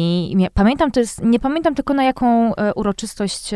pamiętam, 0.54 0.90
to 0.90 1.00
jest, 1.00 1.24
nie 1.24 1.40
pamiętam 1.40 1.74
tylko 1.74 1.94
na 1.94 2.04
jaką 2.04 2.54
e, 2.54 2.74
uroczystość 2.74 3.50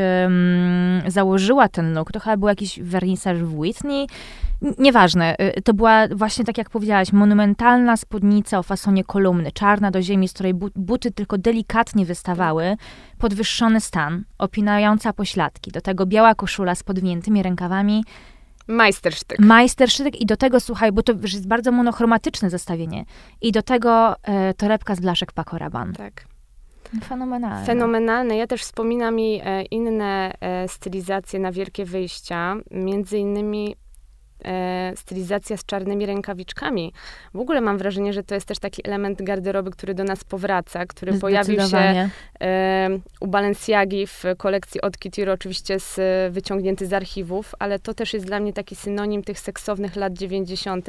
założyła 1.06 1.68
ten 1.68 1.94
look. 1.94 2.12
To 2.12 2.20
chyba 2.20 2.36
był 2.36 2.48
jakiś 2.48 2.80
wernisaż 2.80 3.38
w 3.38 3.58
Whitney. 3.58 4.08
Nieważne. 4.78 5.36
E, 5.38 5.62
to 5.62 5.74
była 5.74 6.08
właśnie, 6.08 6.44
tak 6.44 6.58
jak 6.58 6.70
powiedziałaś, 6.70 7.12
monumentalna 7.12 7.96
spódnica 7.96 8.58
o 8.58 8.62
fasonie 8.62 9.04
kolumny, 9.04 9.52
czarna 9.52 9.90
do 9.90 10.02
ziemi, 10.02 10.28
z 10.28 10.32
której 10.32 10.54
buty 10.74 11.10
tylko 11.10 11.38
delikatnie 11.38 12.06
wystawały, 12.06 12.76
podwyższony 13.18 13.80
stan, 13.80 14.24
opinająca 14.38 15.12
pośladki. 15.12 15.70
Do 15.70 15.80
tego 15.80 16.06
biała 16.06 16.34
koszula 16.34 16.74
z 16.74 16.82
podwiętymi 16.82 17.42
rękawami, 17.42 18.04
Majstersztyk. 18.68 19.38
Majstersztyk 19.38 20.20
i 20.20 20.26
do 20.26 20.36
tego, 20.36 20.60
słuchaj, 20.60 20.92
bo 20.92 21.02
to 21.02 21.12
jest 21.12 21.48
bardzo 21.48 21.72
monochromatyczne 21.72 22.50
zestawienie. 22.50 23.04
I 23.40 23.52
do 23.52 23.62
tego 23.62 24.22
e, 24.22 24.54
torebka 24.54 24.94
z 24.94 25.00
blaszek 25.00 25.32
Paco 25.32 25.58
Rabanne. 25.58 25.94
Tak. 25.94 26.24
Fenomenalne. 27.04 27.66
Fenomenalne. 27.66 28.36
Ja 28.36 28.46
też 28.46 28.62
wspominam 28.62 29.14
mi 29.14 29.40
e, 29.44 29.62
inne 29.62 30.32
e, 30.40 30.68
stylizacje 30.68 31.40
na 31.40 31.52
wielkie 31.52 31.84
wyjścia. 31.84 32.56
Między 32.70 33.18
innymi 33.18 33.76
stylizacja 34.96 35.56
z 35.56 35.64
czarnymi 35.64 36.06
rękawiczkami. 36.06 36.92
W 37.34 37.40
ogóle 37.40 37.60
mam 37.60 37.78
wrażenie, 37.78 38.12
że 38.12 38.22
to 38.22 38.34
jest 38.34 38.48
też 38.48 38.58
taki 38.58 38.82
element 38.84 39.22
garderoby, 39.22 39.70
który 39.70 39.94
do 39.94 40.04
nas 40.04 40.24
powraca, 40.24 40.86
który 40.86 41.18
pojawił 41.18 41.60
się 41.60 42.08
e, 42.40 42.88
u 43.20 43.26
Balenciagi 43.26 44.06
w 44.06 44.24
kolekcji 44.38 44.80
od 44.80 44.96
Couture, 44.96 45.30
oczywiście 45.30 45.80
z, 45.80 46.00
wyciągnięty 46.32 46.86
z 46.86 46.92
archiwów, 46.92 47.54
ale 47.58 47.78
to 47.78 47.94
też 47.94 48.14
jest 48.14 48.26
dla 48.26 48.40
mnie 48.40 48.52
taki 48.52 48.76
synonim 48.76 49.22
tych 49.22 49.40
seksownych 49.40 49.96
lat 49.96 50.12
90., 50.12 50.86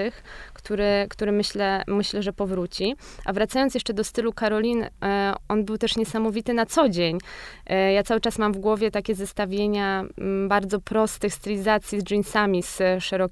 który, 0.54 1.06
który 1.10 1.32
myślę, 1.32 1.84
myślę, 1.88 2.24
że 2.24 2.34
powróci. 2.34 2.96
A 3.25 3.34
wracając 3.34 3.74
jeszcze 3.74 3.94
do 3.94 4.04
stylu 4.04 4.34
Karolin, 4.34 4.84
e, 5.04 5.34
on 5.50 5.66
był 5.66 5.77
też 5.77 5.98
niesamowity 5.98 6.54
na 6.54 6.66
co 6.66 6.89
dzień. 6.89 7.18
E, 7.66 7.94
ja 7.94 8.04
cały 8.04 8.22
czas 8.22 8.39
mam 8.39 8.54
w 8.54 8.58
głowie 8.58 8.92
takie 8.92 9.16
zestawienia 9.16 10.04
mm, 10.18 10.48
bardzo 10.50 10.80
prostych 10.80 11.34
stylizacji 11.34 12.01
z 12.01 12.12
jeansami, 12.12 12.63
z 12.63 12.82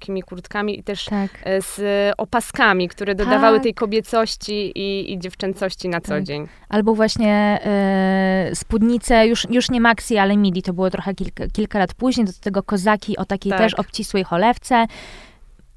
szerokimi 0.06 0.22
kurtkami 0.22 0.78
i 0.78 0.82
też 0.82 1.04
tak. 1.04 1.30
E, 1.44 1.62
z 1.62 1.80
opaskami, 2.16 2.88
które 2.88 3.14
dodawały 3.14 3.56
tak. 3.56 3.62
tej 3.62 3.74
kobiecości 3.74 4.72
i, 4.74 5.12
i 5.12 5.18
dziewczęcości 5.18 5.88
na 5.88 6.00
co 6.00 6.08
tak. 6.08 6.22
dzień. 6.22 6.48
Albo 6.68 6.94
właśnie 6.94 7.58
e, 7.64 8.50
spódnice, 8.54 9.26
już, 9.26 9.46
już 9.50 9.70
nie 9.70 9.80
maxi, 9.80 10.18
ale 10.18 10.36
midi, 10.36 10.62
to 10.62 10.72
było 10.72 10.90
trochę 10.90 11.14
kilka, 11.14 11.44
kilka 11.52 11.78
lat 11.78 11.94
później, 11.94 12.26
do 12.26 12.32
tego 12.32 12.62
kozaki 12.62 13.16
o 13.16 13.24
takiej 13.24 13.50
tak. 13.50 13.60
też 13.60 13.74
obcisłej 13.74 14.24
cholewce 14.24 14.86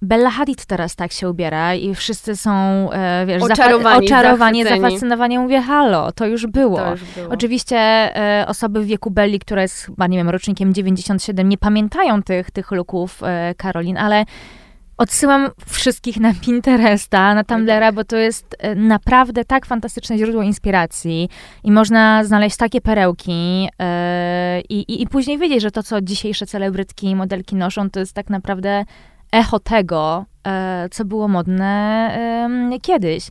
Bella 0.01 0.29
Hadid 0.29 0.65
teraz 0.65 0.95
tak 0.95 1.11
się 1.11 1.29
ubiera 1.29 1.75
i 1.75 1.95
wszyscy 1.95 2.35
są, 2.35 2.51
e, 2.91 3.25
wiesz, 3.25 3.43
oczarowani, 3.43 4.05
oczarowani 4.05 4.63
zafascynowani. 4.63 5.39
Mówię, 5.39 5.61
halo, 5.61 6.11
to 6.11 6.25
już 6.25 6.47
było. 6.47 6.77
To 6.77 6.91
już 6.91 7.03
było. 7.15 7.29
Oczywiście 7.29 7.77
e, 7.77 8.45
osoby 8.47 8.81
w 8.81 8.85
wieku 8.85 9.11
Belli, 9.11 9.39
która 9.39 9.61
jest 9.61 9.83
chyba, 9.83 10.07
nie 10.07 10.17
wiem, 10.17 10.29
rocznikiem 10.29 10.73
97, 10.73 11.49
nie 11.49 11.57
pamiętają 11.57 12.23
tych, 12.23 12.51
tych 12.51 12.71
luków 12.71 13.23
e, 13.23 13.55
Karolin, 13.57 13.97
ale 13.97 14.25
odsyłam 14.97 15.49
wszystkich 15.67 16.19
na 16.19 16.33
Pinteresta, 16.33 17.33
na 17.33 17.43
Tumblera, 17.43 17.91
bo 17.91 18.03
to 18.03 18.17
jest 18.17 18.55
e, 18.59 18.75
naprawdę 18.75 19.45
tak 19.45 19.65
fantastyczne 19.65 20.17
źródło 20.17 20.43
inspiracji 20.43 21.29
i 21.63 21.71
można 21.71 22.23
znaleźć 22.23 22.57
takie 22.57 22.81
perełki 22.81 23.69
e, 23.79 24.61
i, 24.61 24.79
i, 24.79 25.01
i 25.01 25.07
później 25.07 25.37
wiedzieć, 25.37 25.61
że 25.61 25.71
to, 25.71 25.83
co 25.83 26.01
dzisiejsze 26.01 26.45
celebrytki 26.45 27.07
i 27.07 27.15
modelki 27.15 27.55
noszą, 27.55 27.89
to 27.89 27.99
jest 27.99 28.13
tak 28.13 28.29
naprawdę 28.29 28.85
echo 29.31 29.59
tego, 29.59 30.25
e, 30.47 30.87
co 30.91 31.05
było 31.05 31.27
modne 31.27 31.69
kiedyś. 32.81 33.29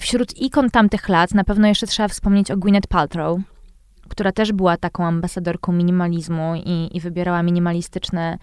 Wśród 0.00 0.36
ikon 0.36 0.70
tamtych 0.70 1.08
lat 1.08 1.34
na 1.34 1.44
pewno 1.44 1.68
jeszcze 1.68 1.86
trzeba 1.86 2.08
wspomnieć 2.08 2.50
o 2.50 2.56
Gwyneth 2.56 2.88
Paltrow, 2.88 3.40
która 4.08 4.32
też 4.32 4.52
była 4.52 4.76
taką 4.76 5.04
ambasadorką 5.04 5.72
minimalizmu 5.72 6.54
i, 6.54 6.96
i 6.96 7.00
wybierała 7.00 7.42
minimalistyczne 7.42 8.38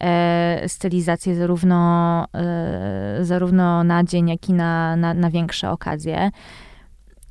e, 0.00 0.68
stylizacje 0.68 1.34
zarówno, 1.34 2.24
e, 2.34 3.18
zarówno 3.22 3.84
na 3.84 4.04
dzień, 4.04 4.28
jak 4.28 4.48
i 4.48 4.52
na, 4.52 4.96
na, 4.96 5.14
na 5.14 5.30
większe 5.30 5.70
okazje. 5.70 6.30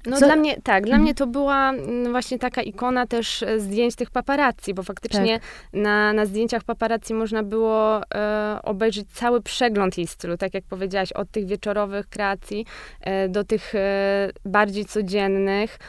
No 0.07 0.17
Co? 0.17 0.25
dla 0.25 0.35
mnie, 0.35 0.55
tak, 0.63 0.83
dla 0.83 0.95
mhm. 0.95 1.01
mnie 1.01 1.13
to 1.13 1.27
była 1.27 1.69
mm, 1.69 2.11
właśnie 2.11 2.39
taka 2.39 2.61
ikona 2.61 3.07
też 3.07 3.43
e, 3.43 3.59
zdjęć 3.59 3.95
tych 3.95 4.11
paparazzi, 4.11 4.73
bo 4.73 4.83
faktycznie 4.83 5.39
tak. 5.39 5.49
na, 5.73 6.13
na 6.13 6.25
zdjęciach 6.25 6.63
paparazzi 6.63 7.13
można 7.13 7.43
było 7.43 8.01
e, 8.15 8.59
obejrzeć 8.63 9.07
cały 9.13 9.41
przegląd 9.41 9.97
jej 9.97 10.07
stylu, 10.07 10.37
tak 10.37 10.53
jak 10.53 10.63
powiedziałaś, 10.63 11.11
od 11.11 11.31
tych 11.31 11.45
wieczorowych 11.45 12.09
kreacji 12.09 12.65
e, 13.01 13.29
do 13.29 13.43
tych 13.43 13.75
e, 13.75 14.29
bardziej 14.45 14.85
codziennych. 14.85 15.79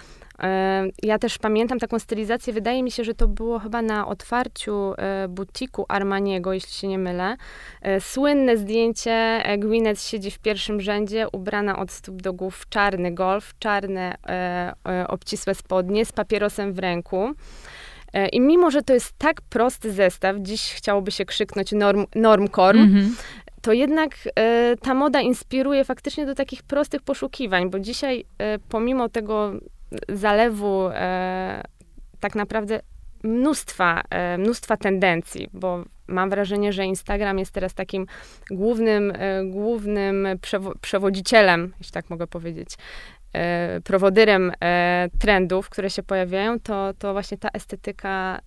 Ja 1.02 1.18
też 1.18 1.38
pamiętam 1.38 1.78
taką 1.78 1.98
stylizację, 1.98 2.52
wydaje 2.52 2.82
mi 2.82 2.90
się, 2.90 3.04
że 3.04 3.14
to 3.14 3.28
było 3.28 3.58
chyba 3.58 3.82
na 3.82 4.08
otwarciu 4.08 4.94
e, 4.98 5.28
butiku 5.28 5.84
Armaniego, 5.88 6.52
jeśli 6.52 6.72
się 6.72 6.88
nie 6.88 6.98
mylę. 6.98 7.36
E, 7.82 8.00
słynne 8.00 8.56
zdjęcie, 8.56 9.12
e, 9.12 9.58
Gwyneth 9.58 10.02
siedzi 10.02 10.30
w 10.30 10.38
pierwszym 10.38 10.80
rzędzie, 10.80 11.26
ubrana 11.32 11.78
od 11.78 11.90
stóp 11.90 12.22
do 12.22 12.32
głów 12.32 12.56
w 12.56 12.68
czarny 12.68 13.14
golf, 13.14 13.54
czarne 13.58 14.16
obcisłe 15.08 15.54
spodnie 15.54 16.04
z 16.04 16.12
papierosem 16.12 16.72
w 16.72 16.78
ręku. 16.78 17.30
I 18.32 18.40
mimo, 18.40 18.70
że 18.70 18.82
to 18.82 18.94
jest 18.94 19.12
tak 19.18 19.40
prosty 19.40 19.92
zestaw, 19.92 20.36
dziś 20.40 20.74
chciałoby 20.74 21.10
się 21.10 21.24
krzyknąć 21.24 21.72
norm, 21.72 22.06
normkorm, 22.14 22.78
mm 22.78 22.94
-hmm. 22.94 23.22
to 23.62 23.72
jednak 23.72 24.10
ta 24.82 24.94
moda 24.94 25.20
inspiruje 25.20 25.84
faktycznie 25.84 26.26
do 26.26 26.34
takich 26.34 26.62
prostych 26.62 27.02
poszukiwań, 27.02 27.70
bo 27.70 27.78
dzisiaj 27.78 28.24
pomimo 28.68 29.08
tego 29.08 29.52
zalewu 30.08 30.88
e, 30.88 31.62
tak 32.20 32.34
naprawdę 32.34 32.80
mnóstwa, 33.22 34.02
e, 34.10 34.38
mnóstwa 34.38 34.76
tendencji, 34.76 35.48
bo 35.52 35.84
mam 36.06 36.30
wrażenie, 36.30 36.72
że 36.72 36.84
Instagram 36.84 37.38
jest 37.38 37.52
teraz 37.52 37.74
takim 37.74 38.06
głównym, 38.50 39.12
e, 39.18 39.44
głównym 39.44 40.28
przewo 40.40 40.72
przewodzicielem, 40.80 41.72
jeśli 41.78 41.92
tak 41.92 42.10
mogę 42.10 42.26
powiedzieć, 42.26 42.68
prowodyrem 43.84 44.52
trendów, 45.18 45.68
które 45.68 45.90
się 45.90 46.02
pojawiają, 46.02 46.60
to, 46.60 46.94
to 46.98 47.12
właśnie 47.12 47.38
ta 47.38 47.48
estetyka 47.48 48.40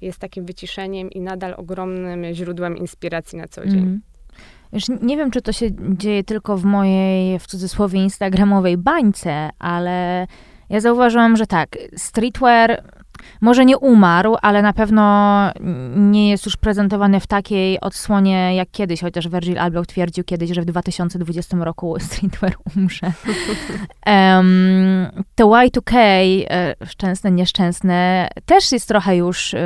jest 0.00 0.18
takim 0.18 0.44
wyciszeniem 0.44 1.10
i 1.10 1.20
nadal 1.20 1.54
ogromnym 1.56 2.34
źródłem 2.34 2.76
inspiracji 2.76 3.38
na 3.38 3.48
co 3.48 3.66
dzień. 3.66 3.78
Mm. 3.78 4.00
Już 4.72 4.84
nie 5.02 5.16
wiem, 5.16 5.30
czy 5.30 5.42
to 5.42 5.52
się 5.52 5.66
dzieje 5.96 6.24
tylko 6.24 6.56
w 6.56 6.64
mojej, 6.64 7.38
w 7.38 7.46
cudzysłowie, 7.46 8.02
instagramowej 8.02 8.76
bańce, 8.76 9.50
ale 9.58 10.26
ja 10.70 10.80
zauważyłam, 10.80 11.36
że 11.36 11.46
tak, 11.46 11.68
streetwear 11.96 12.82
może 13.40 13.64
nie 13.64 13.78
umarł, 13.78 14.36
ale 14.42 14.62
na 14.62 14.72
pewno 14.72 15.06
nie 15.96 16.30
jest 16.30 16.46
już 16.46 16.56
prezentowany 16.56 17.20
w 17.20 17.26
takiej 17.26 17.80
odsłonie 17.80 18.54
jak 18.54 18.70
kiedyś, 18.70 19.00
chociaż 19.00 19.28
Virgil 19.28 19.58
Abloh 19.58 19.86
twierdził 19.86 20.24
kiedyś, 20.24 20.50
że 20.50 20.62
w 20.62 20.64
2020 20.64 21.56
roku 21.60 21.96
streetwear 22.00 22.54
umrze. 22.76 23.12
Um, 24.06 25.06
to 25.34 25.46
Y2K, 25.46 25.96
e, 26.50 26.74
szczęsne, 26.86 27.30
nieszczęsne, 27.30 28.28
też 28.46 28.72
jest 28.72 28.88
trochę 28.88 29.16
już 29.16 29.54
e, 29.54 29.58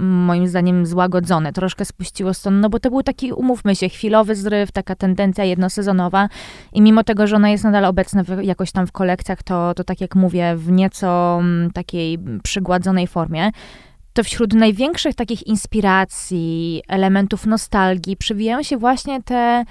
moim 0.00 0.48
zdaniem 0.48 0.86
złagodzone, 0.86 1.52
troszkę 1.52 1.84
spuściło 1.84 2.34
stąd, 2.34 2.62
no 2.62 2.70
bo 2.70 2.80
to 2.80 2.90
był 2.90 3.02
taki, 3.02 3.32
umówmy 3.32 3.76
się, 3.76 3.88
chwilowy 3.88 4.34
zryw, 4.34 4.72
taka 4.72 4.94
tendencja 4.94 5.44
jednosezonowa 5.44 6.28
i 6.72 6.82
mimo 6.82 7.04
tego, 7.04 7.26
że 7.26 7.36
ona 7.36 7.50
jest 7.50 7.64
nadal 7.64 7.84
obecna 7.84 8.22
w, 8.22 8.42
jakoś 8.42 8.72
tam 8.72 8.86
w 8.86 8.92
kolekcjach, 8.92 9.42
to, 9.42 9.74
to 9.74 9.84
tak 9.84 10.00
jak 10.00 10.14
mówię, 10.14 10.56
w 10.56 10.70
nieco 10.70 11.40
takiej 11.74 12.18
przygładzonej 12.42 12.85
formie, 13.06 13.50
to 14.12 14.24
wśród 14.24 14.54
największych 14.54 15.14
takich 15.14 15.46
inspiracji, 15.46 16.82
elementów 16.88 17.46
nostalgii 17.46 18.16
przywijają 18.16 18.62
się 18.62 18.76
właśnie 18.76 19.22
te, 19.22 19.64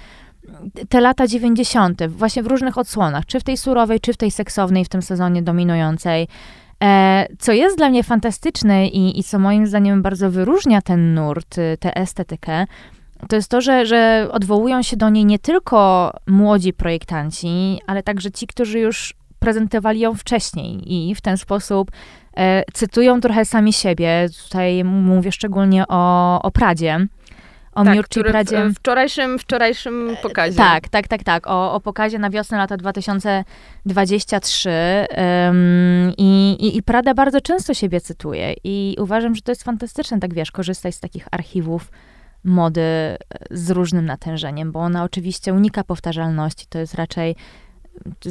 te 0.88 1.00
lata 1.00 1.26
90., 1.26 2.06
właśnie 2.08 2.42
w 2.42 2.46
różnych 2.46 2.78
odsłonach, 2.78 3.26
czy 3.26 3.40
w 3.40 3.44
tej 3.44 3.56
surowej, 3.56 4.00
czy 4.00 4.12
w 4.12 4.16
tej 4.16 4.30
seksownej 4.30 4.84
w 4.84 4.88
tym 4.88 5.02
sezonie 5.02 5.42
dominującej. 5.42 6.28
E, 6.84 7.26
co 7.38 7.52
jest 7.52 7.76
dla 7.76 7.88
mnie 7.88 8.02
fantastyczne 8.02 8.86
i, 8.86 9.20
i 9.20 9.24
co 9.24 9.38
moim 9.38 9.66
zdaniem 9.66 10.02
bardzo 10.02 10.30
wyróżnia 10.30 10.82
ten 10.82 11.14
nurt, 11.14 11.58
y, 11.58 11.76
tę 11.80 11.96
estetykę, 11.96 12.66
to 13.28 13.36
jest 13.36 13.48
to, 13.48 13.60
że, 13.60 13.86
że 13.86 14.28
odwołują 14.32 14.82
się 14.82 14.96
do 14.96 15.10
niej 15.10 15.24
nie 15.24 15.38
tylko 15.38 16.12
młodzi 16.26 16.72
projektanci, 16.72 17.80
ale 17.86 18.02
także 18.02 18.30
ci, 18.30 18.46
którzy 18.46 18.78
już 18.78 19.14
prezentowali 19.38 20.00
ją 20.00 20.14
wcześniej 20.14 20.94
i 20.94 21.14
w 21.14 21.20
ten 21.20 21.36
sposób 21.36 21.90
cytują 22.72 23.20
trochę 23.20 23.44
sami 23.44 23.72
siebie. 23.72 24.28
Tutaj 24.44 24.84
mówię 24.84 25.32
szczególnie 25.32 25.84
o, 25.88 26.42
o 26.42 26.50
Pradzie. 26.50 27.06
O 27.76 27.84
tak, 27.84 27.94
Miurczy 27.94 28.24
Pradzie. 28.24 28.64
W 28.64 28.74
wczorajszym, 28.74 29.38
wczorajszym 29.38 30.16
pokazie. 30.22 30.56
Tak, 30.56 30.88
tak, 30.88 31.08
tak, 31.08 31.24
tak. 31.24 31.46
O, 31.46 31.72
o 31.72 31.80
pokazie 31.80 32.18
na 32.18 32.30
wiosnę 32.30 32.58
lata 32.58 32.76
2023. 32.76 34.70
Um, 34.70 36.12
i, 36.18 36.56
i, 36.60 36.76
I 36.76 36.82
Prada 36.82 37.14
bardzo 37.14 37.40
często 37.40 37.74
siebie 37.74 38.00
cytuje. 38.00 38.54
I 38.64 38.96
uważam, 39.00 39.34
że 39.34 39.42
to 39.42 39.52
jest 39.52 39.64
fantastyczne, 39.64 40.20
tak 40.20 40.34
wiesz, 40.34 40.50
korzystać 40.50 40.94
z 40.94 41.00
takich 41.00 41.28
archiwów 41.30 41.90
mody 42.44 43.16
z 43.50 43.70
różnym 43.70 44.06
natężeniem, 44.06 44.72
bo 44.72 44.80
ona 44.80 45.04
oczywiście 45.04 45.54
unika 45.54 45.84
powtarzalności. 45.84 46.66
To 46.68 46.78
jest 46.78 46.94
raczej 46.94 47.36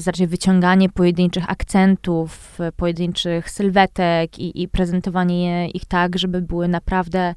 raczej 0.06 0.28
wyciąganie 0.28 0.90
pojedynczych 0.90 1.50
akcentów, 1.52 2.60
pojedynczych 2.78 3.50
sylwetek 3.50 4.40
i, 4.40 4.62
i 4.64 4.68
prezentowanie 4.68 5.70
ich 5.70 5.86
tak, 5.86 6.20
żeby 6.20 6.42
były 6.42 6.68
naprawdę 6.68 7.36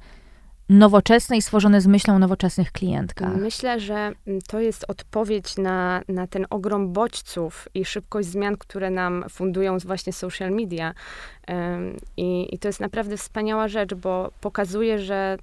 nowoczesne 0.69 1.37
i 1.37 1.43
stworzone 1.43 1.81
z 1.81 1.87
myślą 1.87 2.15
o 2.15 2.19
nowoczesnych 2.19 2.73
klientkach. 2.73 3.37
Myślę, 3.37 3.81
że 3.81 4.13
to 4.49 4.61
jest 4.61 4.85
odpowiedź 4.89 5.57
na, 5.57 6.03
na 6.09 6.27
ten 6.27 6.47
ogrom 6.51 6.93
bodźców 6.93 7.69
i 7.75 7.85
szybkość 7.85 8.29
zmian, 8.29 8.57
które 8.57 8.91
nam 8.91 9.25
fundują 9.31 9.79
właśnie 9.79 10.13
social 10.13 10.51
media. 10.51 10.95
I, 12.17 12.55
I 12.55 12.59
to 12.59 12.69
jest 12.69 12.81
naprawdę 12.81 13.17
wspaniała 13.17 13.69
rzecz, 13.69 13.95
bo 13.95 14.31
pokazuje, 14.41 14.99
że 14.99 15.39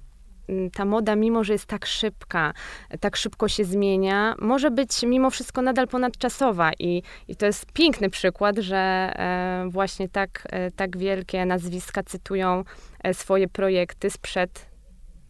ta 0.72 0.84
moda, 0.84 1.16
mimo 1.16 1.44
że 1.44 1.52
jest 1.52 1.66
tak 1.66 1.86
szybka, 1.86 2.52
tak 3.00 3.16
szybko 3.16 3.48
się 3.48 3.64
zmienia, 3.64 4.34
może 4.38 4.70
być 4.70 5.02
mimo 5.02 5.30
wszystko 5.30 5.62
nadal 5.62 5.88
ponadczasowa. 5.88 6.70
I, 6.78 7.02
i 7.28 7.36
to 7.36 7.46
jest 7.46 7.72
piękny 7.72 8.10
przykład, 8.10 8.58
że 8.58 8.76
e, 8.76 9.66
właśnie 9.70 10.08
tak, 10.08 10.48
e, 10.50 10.70
tak 10.70 10.98
wielkie 10.98 11.46
nazwiska 11.46 12.02
cytują 12.02 12.64
e, 13.04 13.14
swoje 13.14 13.48
projekty 13.48 14.10
sprzed, 14.10 14.66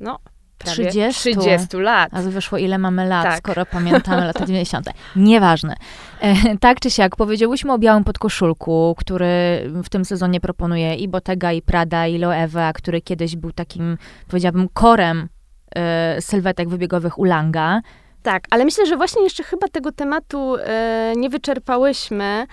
no, 0.01 0.19
Prawie 0.59 0.91
30. 0.91 1.37
30 1.37 1.77
lat. 1.77 2.09
A 2.13 2.23
wyszło, 2.23 2.59
ile 2.59 2.79
mamy 2.79 3.07
lat, 3.07 3.25
tak. 3.25 3.39
skoro 3.39 3.67
pamiętamy 3.67 4.27
lata 4.27 4.47
90. 4.47 4.87
Nieważne. 5.17 5.77
E, 6.21 6.59
tak 6.59 6.81
czy 6.81 6.91
siak, 6.91 7.17
powiedziałyśmy 7.17 7.73
o 7.73 7.79
białym 7.79 8.05
podkoszulku, 8.05 8.95
który 8.99 9.27
w 9.85 9.89
tym 9.89 10.05
sezonie 10.05 10.41
proponuje 10.41 10.95
i 10.95 11.09
Bottega, 11.09 11.53
i 11.53 11.63
Prada, 11.63 12.07
i 12.07 12.19
Loewe, 12.19 12.73
który 12.75 13.01
kiedyś 13.01 13.37
był 13.37 13.53
takim, 13.53 13.99
powiedziałabym, 14.29 14.69
korem 14.73 15.29
e, 15.77 16.21
sylwetek 16.21 16.69
wybiegowych 16.69 17.19
Ulanga. 17.19 17.81
Tak, 18.23 18.45
ale 18.51 18.65
myślę, 18.65 18.87
że 18.87 18.97
właśnie 18.97 19.23
jeszcze 19.23 19.43
chyba 19.43 19.69
tego 19.69 19.93
tematu 19.93 20.57
e, 20.57 21.13
nie 21.17 21.31
wyczerpałyśmy. 21.31 22.47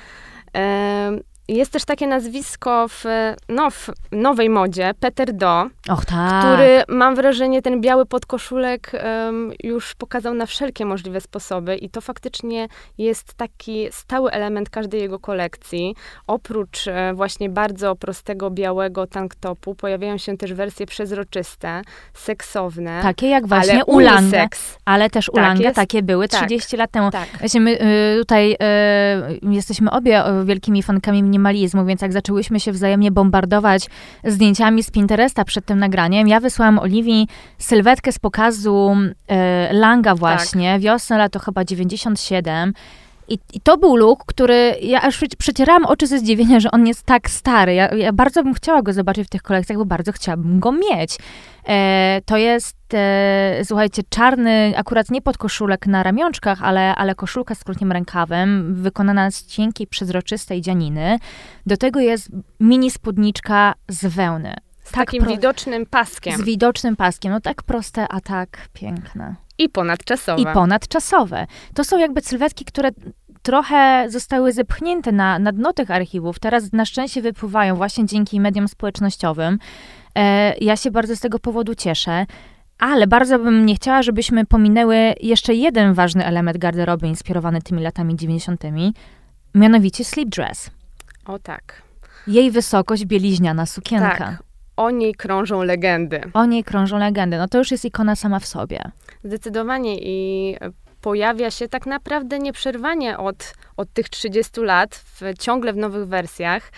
E, 0.58 1.12
jest 1.48 1.72
też 1.72 1.86
takie 1.86 2.08
nazwisko 2.08 2.88
w, 2.88 3.04
no, 3.50 3.72
w 3.72 3.90
nowej 4.12 4.50
modzie, 4.50 4.92
Peter 5.00 5.34
Do, 5.34 5.66
Och, 5.90 6.06
tak. 6.06 6.40
który 6.46 6.84
mam 6.88 7.16
wrażenie, 7.16 7.62
ten 7.62 7.82
biały 7.82 8.06
podkoszulek 8.06 8.92
um, 9.26 9.52
już 9.64 9.96
pokazał 9.96 10.34
na 10.34 10.46
wszelkie 10.46 10.86
możliwe 10.86 11.22
sposoby 11.22 11.76
i 11.76 11.90
to 11.90 12.02
faktycznie 12.02 12.68
jest 12.98 13.34
taki 13.34 13.88
stały 13.92 14.32
element 14.32 14.70
każdej 14.70 15.02
jego 15.02 15.20
kolekcji. 15.20 15.96
Oprócz 16.28 16.88
e, 16.88 17.14
właśnie 17.14 17.50
bardzo 17.50 17.96
prostego 17.96 18.50
białego 18.52 19.08
tanktopu 19.08 19.76
pojawiają 19.76 20.18
się 20.18 20.38
też 20.38 20.54
wersje 20.54 20.86
przezroczyste, 20.86 21.82
seksowne. 22.14 23.00
Takie 23.02 23.28
jak 23.30 23.48
właśnie 23.48 23.74
ale 23.74 23.86
Ulange. 23.86 24.22
unisex. 24.22 24.78
Ale 24.86 25.10
też 25.10 25.26
Tak, 25.26 25.36
Ulange 25.36 25.64
jest- 25.64 25.76
takie 25.76 26.04
były 26.04 26.28
tak. 26.28 26.40
30 26.40 26.78
lat 26.78 26.92
temu. 26.92 27.12
Tak. 27.12 27.28
Właśnie 27.40 27.62
my 27.62 27.72
y, 27.82 28.20
tutaj 28.20 28.52
y, 28.52 29.54
jesteśmy 29.54 29.92
obie 29.92 30.28
y, 30.42 30.46
wielkimi 30.46 30.84
fankami 30.84 31.24
minimalizmu, 31.34 31.86
więc 31.86 32.02
jak 32.02 32.14
zaczęłyśmy 32.14 32.60
się 32.60 32.72
wzajemnie 32.72 33.12
bombardować 33.12 33.90
zdjęciami 34.24 34.84
z 34.84 34.92
Pinteresta 34.92 35.46
przed 35.46 35.66
tym 35.66 35.80
nagraniem, 35.80 36.28
ja 36.28 36.40
wysłałam 36.40 36.80
Oliwii 36.80 37.28
sylwetkę 37.58 38.12
z 38.12 38.20
pokazu 38.20 38.96
y, 39.72 39.74
Langa 39.74 40.16
właśnie, 40.16 40.80
wiosna, 40.80 41.18
lato 41.18 41.40
chyba 41.40 41.66
97. 41.66 42.74
I, 43.28 43.38
I 43.54 43.62
to 43.62 43.78
był 43.78 43.96
look, 43.96 44.26
który 44.26 44.76
ja 44.82 45.02
aż 45.02 45.24
przecierałam 45.38 45.86
oczy 45.86 46.08
ze 46.08 46.20
zdziwienia, 46.20 46.60
że 46.60 46.72
on 46.72 46.88
jest 46.88 47.04
tak 47.04 47.30
stary. 47.30 47.74
Ja, 47.74 47.88
ja 47.88 48.14
bardzo 48.14 48.44
bym 48.44 48.54
chciała 48.54 48.82
go 48.82 48.94
zobaczyć 48.94 49.28
w 49.28 49.30
tych 49.30 49.42
kolekcjach, 49.42 49.78
bo 49.78 49.86
bardzo 49.86 50.12
chciałabym 50.12 50.60
go 50.60 50.72
mieć. 50.72 51.18
E, 51.68 52.22
to 52.26 52.38
jest, 52.38 52.78
e, 52.94 53.62
słuchajcie, 53.64 54.02
czarny, 54.10 54.74
akurat 54.78 55.12
nie 55.12 55.22
podkoszulek 55.22 55.88
na 55.88 56.04
ramionczkach, 56.04 56.64
ale, 56.64 56.96
ale 56.96 57.16
koszulka 57.16 57.56
z 57.56 57.64
krótkim 57.64 57.92
rękawem, 57.92 58.76
wykonana 58.76 59.32
z 59.32 59.46
cienkiej, 59.46 59.88
przezroczystej 59.88 60.62
dzianiny. 60.62 61.20
Do 61.66 61.78
tego 61.78 62.00
jest 62.00 62.30
mini 62.60 62.92
spódniczka 62.92 63.74
z 63.90 64.06
wełny. 64.06 64.54
Z 64.84 64.92
Tak 64.92 65.06
takim 65.06 65.24
pro- 65.24 65.32
widocznym 65.32 65.86
paskiem. 65.86 66.38
Z 66.38 66.42
widocznym 66.42 66.96
paskiem. 66.96 67.32
No 67.32 67.42
tak 67.42 67.64
proste, 67.64 68.08
a 68.10 68.22
tak 68.22 68.58
piękne 68.74 69.36
I 69.58 69.70
ponadczasowe. 69.70 70.42
i 70.42 70.46
ponadczasowe. 70.54 71.48
To 71.74 71.84
są 71.84 71.98
jakby 71.98 72.22
sylwetki, 72.22 72.66
które 72.66 72.90
trochę 73.42 74.06
zostały 74.10 74.52
zepchnięte 74.54 75.12
na, 75.12 75.40
na 75.40 75.52
dno 75.52 75.74
tych 75.74 75.92
archiwów. 75.92 76.40
Teraz 76.40 76.74
na 76.74 76.86
szczęście 76.86 77.22
wypływają 77.22 77.76
właśnie 77.76 78.06
dzięki 78.06 78.40
mediom 78.40 78.68
społecznościowym. 78.68 79.60
E, 80.16 80.54
ja 80.62 80.76
się 80.78 80.92
bardzo 80.92 81.16
z 81.16 81.20
tego 81.20 81.40
powodu 81.40 81.76
cieszę. 81.76 82.26
Ale 82.80 83.08
bardzo 83.08 83.40
bym 83.40 83.66
nie 83.66 83.76
chciała, 83.76 84.04
żebyśmy 84.04 84.46
pominęły 84.46 85.14
jeszcze 85.22 85.54
jeden 85.54 85.94
ważny 85.94 86.26
element 86.26 86.58
garderoby 86.58 87.08
inspirowany 87.08 87.62
tymi 87.62 87.82
latami 87.84 88.16
90., 88.16 88.64
mianowicie 89.56 90.06
sleep 90.06 90.30
dress. 90.30 90.70
O 91.26 91.40
tak. 91.40 91.82
Jej 92.28 92.52
wysokość 92.52 93.06
bieliźniana 93.06 93.66
sukienka. 93.66 94.18
Tak. 94.18 94.44
O 94.78 94.92
niej 94.92 95.16
krążą 95.16 95.64
legendy. 95.64 96.22
O 96.34 96.46
niej 96.46 96.64
krążą 96.64 96.98
legendy. 96.98 97.38
No 97.38 97.48
to 97.48 97.58
już 97.58 97.72
jest 97.72 97.86
ikona 97.86 98.16
sama 98.16 98.40
w 98.40 98.46
sobie. 98.46 98.92
Zdecydowanie 99.24 99.98
i 100.02 100.56
pojawia 101.02 101.52
się 101.52 101.68
tak 101.68 101.86
naprawdę 101.86 102.40
nieprzerwanie 102.40 103.18
od, 103.18 103.54
od 103.78 103.94
tych 103.94 104.10
30 104.10 104.62
lat, 104.62 104.96
w, 104.96 105.38
ciągle 105.40 105.74
w 105.74 105.78
nowych 105.78 106.08
wersjach. 106.08 106.72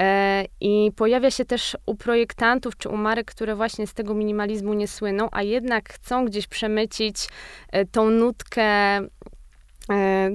E, 0.00 0.44
I 0.60 0.92
pojawia 0.96 1.30
się 1.30 1.44
też 1.44 1.76
u 1.86 1.94
projektantów 1.94 2.76
czy 2.76 2.88
u 2.88 2.96
marek, 2.96 3.30
które 3.30 3.56
właśnie 3.56 3.86
z 3.86 3.94
tego 3.94 4.14
minimalizmu 4.14 4.74
nie 4.74 4.88
słyną, 4.88 5.28
a 5.32 5.42
jednak 5.42 5.92
chcą 5.92 6.24
gdzieś 6.24 6.46
przemycić 6.46 7.28
e, 7.72 7.84
tą 7.86 8.10
nutkę, 8.10 8.62
e, 8.62 9.06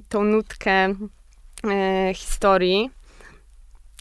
tą 0.10 0.24
nutkę 0.24 0.96
historii. 2.14 2.90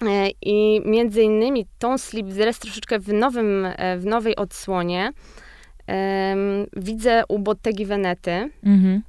E, 0.03 0.29
I 0.43 0.81
między 0.85 1.23
innymi 1.23 1.67
tą 1.79 1.99
slip 1.99 2.27
dress 2.27 2.59
troszeczkę 2.59 2.99
w, 2.99 3.13
nowym, 3.13 3.67
e, 3.77 3.99
w 3.99 4.07
nowej 4.07 4.37
odsłonie 4.37 5.13
widzę 6.77 7.23
u 7.29 7.39
Bottegi 7.39 7.87
Venety, 7.87 8.51
Mhm. 8.63 9.03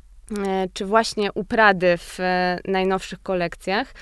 e, 0.48 0.67
czy 0.74 0.86
właśnie 0.86 1.34
u 1.34 1.43
Prady 1.43 1.98
w 1.98 2.19
najnowszych 2.67 3.21
kolekcjach. 3.21 3.93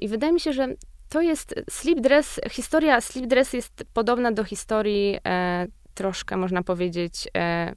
I 0.00 0.08
wydaje 0.08 0.32
mi 0.32 0.40
się, 0.40 0.52
że 0.52 0.68
to 1.08 1.20
jest 1.20 1.54
slip 1.70 2.00
dress, 2.00 2.40
historia 2.50 3.00
slip 3.00 3.26
dress 3.26 3.52
jest 3.52 3.84
podobna 3.94 4.32
do 4.32 4.44
historii 4.44 5.18
e, 5.26 5.66
troszkę, 5.94 6.36
można 6.36 6.62
powiedzieć, 6.62 7.28
e, 7.36 7.72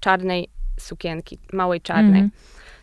czarnej 0.00 0.48
sukienki, 0.78 1.38
małej 1.52 1.80
czarnej. 1.80 2.20
Mhm. 2.20 2.30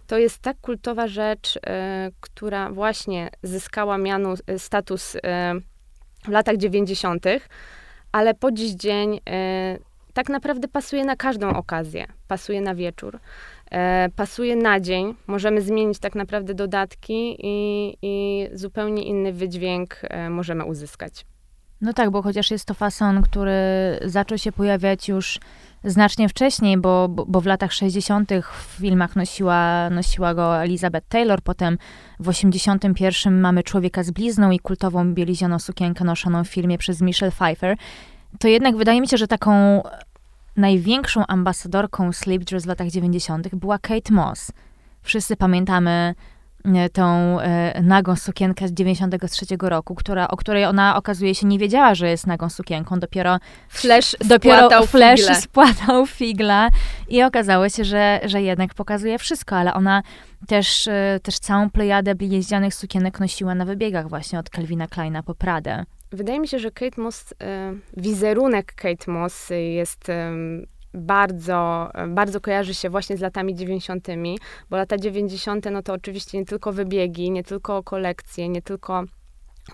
To 0.07 0.17
jest 0.17 0.39
tak 0.39 0.57
kultowa 0.61 1.07
rzecz, 1.07 1.59
e, 1.67 2.11
która 2.19 2.71
właśnie 2.71 3.29
zyskała 3.43 3.97
mianu, 3.97 4.33
e, 4.47 4.59
status 4.59 5.15
e, 5.15 5.53
w 6.23 6.29
latach 6.29 6.57
90., 6.57 7.25
ale 8.11 8.33
po 8.33 8.51
dziś 8.51 8.71
dzień 8.71 9.19
tak 10.13 10.29
naprawdę 10.29 10.67
pasuje 10.67 11.05
na 11.05 11.15
każdą 11.15 11.49
okazję. 11.49 12.05
Pasuje 12.27 12.61
na 12.61 12.75
wieczór, 12.75 13.19
pasuje 14.15 14.55
na 14.55 14.79
dzień. 14.79 15.15
Możemy 15.27 15.61
zmienić 15.61 15.99
tak 15.99 16.15
naprawdę 16.15 16.53
dodatki 16.53 17.37
i, 17.39 17.97
i 18.01 18.47
zupełnie 18.53 19.03
inny 19.03 19.33
wydźwięk 19.33 20.01
możemy 20.29 20.65
uzyskać. 20.65 21.25
No 21.85 21.93
tak, 21.93 22.09
bo 22.11 22.21
chociaż 22.21 22.51
jest 22.51 22.65
to 22.65 22.73
fason, 22.73 23.21
który 23.21 23.51
zaczął 24.05 24.37
się 24.37 24.51
pojawiać 24.51 25.07
już 25.07 25.39
znacznie 25.83 26.29
wcześniej, 26.29 26.77
bo, 26.77 27.07
bo, 27.09 27.25
bo 27.25 27.41
w 27.41 27.45
latach 27.45 27.73
60. 27.73 28.29
w 28.41 28.79
filmach 28.79 29.15
nosiła, 29.15 29.89
nosiła 29.89 30.33
go 30.33 30.63
Elizabeth 30.63 31.07
Taylor, 31.07 31.41
potem 31.41 31.77
w 32.19 32.29
81 32.29 33.41
mamy 33.41 33.63
Człowieka 33.63 34.03
z 34.03 34.11
blizną 34.11 34.51
i 34.51 34.59
kultową 34.59 35.13
bielizioną 35.13 35.59
sukienkę 35.59 36.03
noszoną 36.03 36.43
w 36.43 36.47
filmie 36.47 36.77
przez 36.77 37.01
Michelle 37.01 37.31
Pfeiffer, 37.31 37.77
to 38.39 38.47
jednak 38.47 38.77
wydaje 38.77 39.01
mi 39.01 39.07
się, 39.07 39.17
że 39.17 39.27
taką 39.27 39.83
największą 40.57 41.27
ambasadorką 41.27 42.11
sleep 42.11 42.43
dress 42.43 42.63
w 42.63 42.67
latach 42.67 42.87
90. 42.87 43.55
była 43.55 43.79
Kate 43.79 44.13
Moss. 44.13 44.51
Wszyscy 45.01 45.35
pamiętamy 45.35 46.15
tą 46.93 47.39
e, 47.39 47.81
nagą 47.81 48.15
sukienkę 48.15 48.67
z 48.67 48.73
93 48.73 49.45
roku, 49.61 49.95
która, 49.95 50.27
o 50.27 50.37
której 50.37 50.65
ona 50.65 50.95
okazuje 50.95 51.35
się 51.35 51.47
nie 51.47 51.59
wiedziała, 51.59 51.95
że 51.95 52.09
jest 52.09 52.27
nagą 52.27 52.49
sukienką. 52.49 52.99
Dopiero 52.99 53.39
Flash 53.69 54.15
dopiero 54.25 54.57
spłatał 54.57 54.85
Flash 54.85 55.19
figle. 55.21 55.35
spłatał 55.35 56.05
figla 56.07 56.69
i 57.09 57.23
okazało 57.23 57.69
się, 57.69 57.83
że, 57.83 58.19
że 58.25 58.41
jednak 58.41 58.73
pokazuje 58.73 59.19
wszystko, 59.19 59.55
ale 59.55 59.73
ona 59.73 60.03
też, 60.47 60.87
e, 60.87 61.19
też 61.23 61.39
całą 61.39 61.69
plejadę 61.69 62.15
bliźnianych 62.15 62.73
sukienek 62.73 63.19
nosiła 63.19 63.55
na 63.55 63.65
wybiegach 63.65 64.09
właśnie 64.09 64.39
od 64.39 64.49
Calvina 64.49 64.87
Kleina 64.87 65.23
po 65.23 65.35
Pradę. 65.35 65.85
Wydaje 66.11 66.39
mi 66.39 66.47
się, 66.47 66.59
że 66.59 66.71
Kate 66.71 67.01
Moss, 67.01 67.33
e, 67.41 67.73
wizerunek 67.97 68.73
Kate 68.75 69.11
Moss 69.11 69.49
jest 69.49 70.09
bardzo, 70.95 71.89
bardzo 72.07 72.41
kojarzy 72.41 72.73
się 72.73 72.89
właśnie 72.89 73.17
z 73.17 73.21
latami 73.21 73.55
90., 73.55 74.07
bo 74.69 74.77
lata 74.77 74.97
90. 74.97 75.65
no 75.71 75.81
to 75.81 75.93
oczywiście 75.93 76.37
nie 76.37 76.45
tylko 76.45 76.71
wybiegi, 76.73 77.31
nie 77.31 77.43
tylko 77.43 77.83
kolekcje, 77.83 78.49
nie 78.49 78.61
tylko 78.61 79.03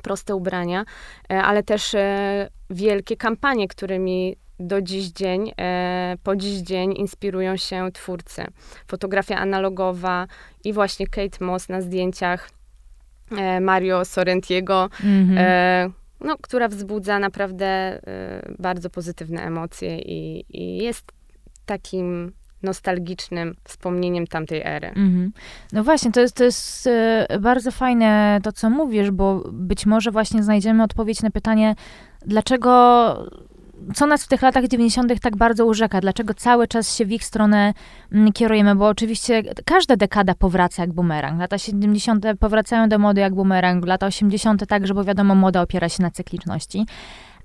proste 0.04 0.36
ubrania, 0.36 0.86
e, 1.32 1.44
ale 1.44 1.64
też 1.64 1.96
e, 1.96 2.50
wielkie 2.70 3.18
kampanie, 3.18 3.68
którymi 3.68 4.36
do 4.60 4.82
dziś 4.82 5.08
dzień, 5.08 5.52
e, 5.60 6.16
po 6.24 6.36
dziś 6.36 6.58
dzień 6.60 6.94
inspirują 6.98 7.58
się 7.58 7.92
twórcy. 7.94 8.46
Fotografia 8.88 9.38
analogowa 9.38 10.28
i 10.64 10.74
właśnie 10.74 11.08
Kate 11.08 11.46
Moss 11.46 11.70
na 11.70 11.82
zdjęciach 11.82 12.50
Mario 13.62 14.06
Sorrentiego, 14.06 14.90
Mhm. 15.04 15.38
e, 15.38 16.01
no, 16.22 16.38
która 16.42 16.68
wzbudza 16.68 17.20
naprawdę 17.20 17.66
e, 17.66 18.02
bardzo 18.60 18.90
pozytywne 18.90 19.44
emocje 19.44 20.00
i, 20.00 20.46
i 20.50 20.78
jest 20.78 21.12
takim 21.66 22.32
nostalgicznym 22.64 23.56
wspomnieniem 23.64 24.28
tamtej 24.28 24.62
ery. 24.66 24.88
Mhm. 24.88 25.32
No 25.74 25.84
właśnie, 25.84 26.12
to 26.12 26.22
jest, 26.22 26.36
to 26.36 26.44
jest 26.44 26.88
e, 26.88 27.28
bardzo 27.40 27.72
fajne 27.72 28.40
to, 28.44 28.52
co 28.52 28.70
mówisz, 28.70 29.12
bo 29.12 29.44
być 29.52 29.86
może 29.86 30.12
właśnie 30.12 30.44
znajdziemy 30.44 30.84
odpowiedź 30.84 31.22
na 31.22 31.30
pytanie, 31.30 31.76
dlaczego, 32.26 32.72
co 33.94 34.06
nas 34.06 34.24
w 34.24 34.28
tych 34.28 34.42
latach 34.42 34.68
90. 34.68 35.22
tak 35.22 35.38
bardzo 35.38 35.66
urzeka, 35.66 36.02
dlaczego 36.02 36.34
cały 36.34 36.68
czas 36.68 36.96
się 36.96 37.06
w 37.06 37.12
ich 37.12 37.26
stronę 37.26 37.74
mm, 38.12 38.34
kierujemy, 38.34 38.76
bo 38.76 38.88
oczywiście 38.88 39.44
każda 39.66 39.96
dekada 39.96 40.36
powraca 40.36 40.84
jak 40.84 40.94
bumerang. 40.94 41.40
Lata 41.40 41.58
70. 41.58 42.26
powracają 42.40 42.90
do 42.90 43.00
mody 43.00 43.22
jak 43.22 43.36
bumerang, 43.36 43.86
lata 43.86 44.06
80. 44.06 44.68
także, 44.68 44.94
bo 44.94 45.04
wiadomo, 45.04 45.36
moda 45.36 45.62
opiera 45.62 45.90
się 45.90 46.04
na 46.04 46.12
cykliczności. 46.12 46.86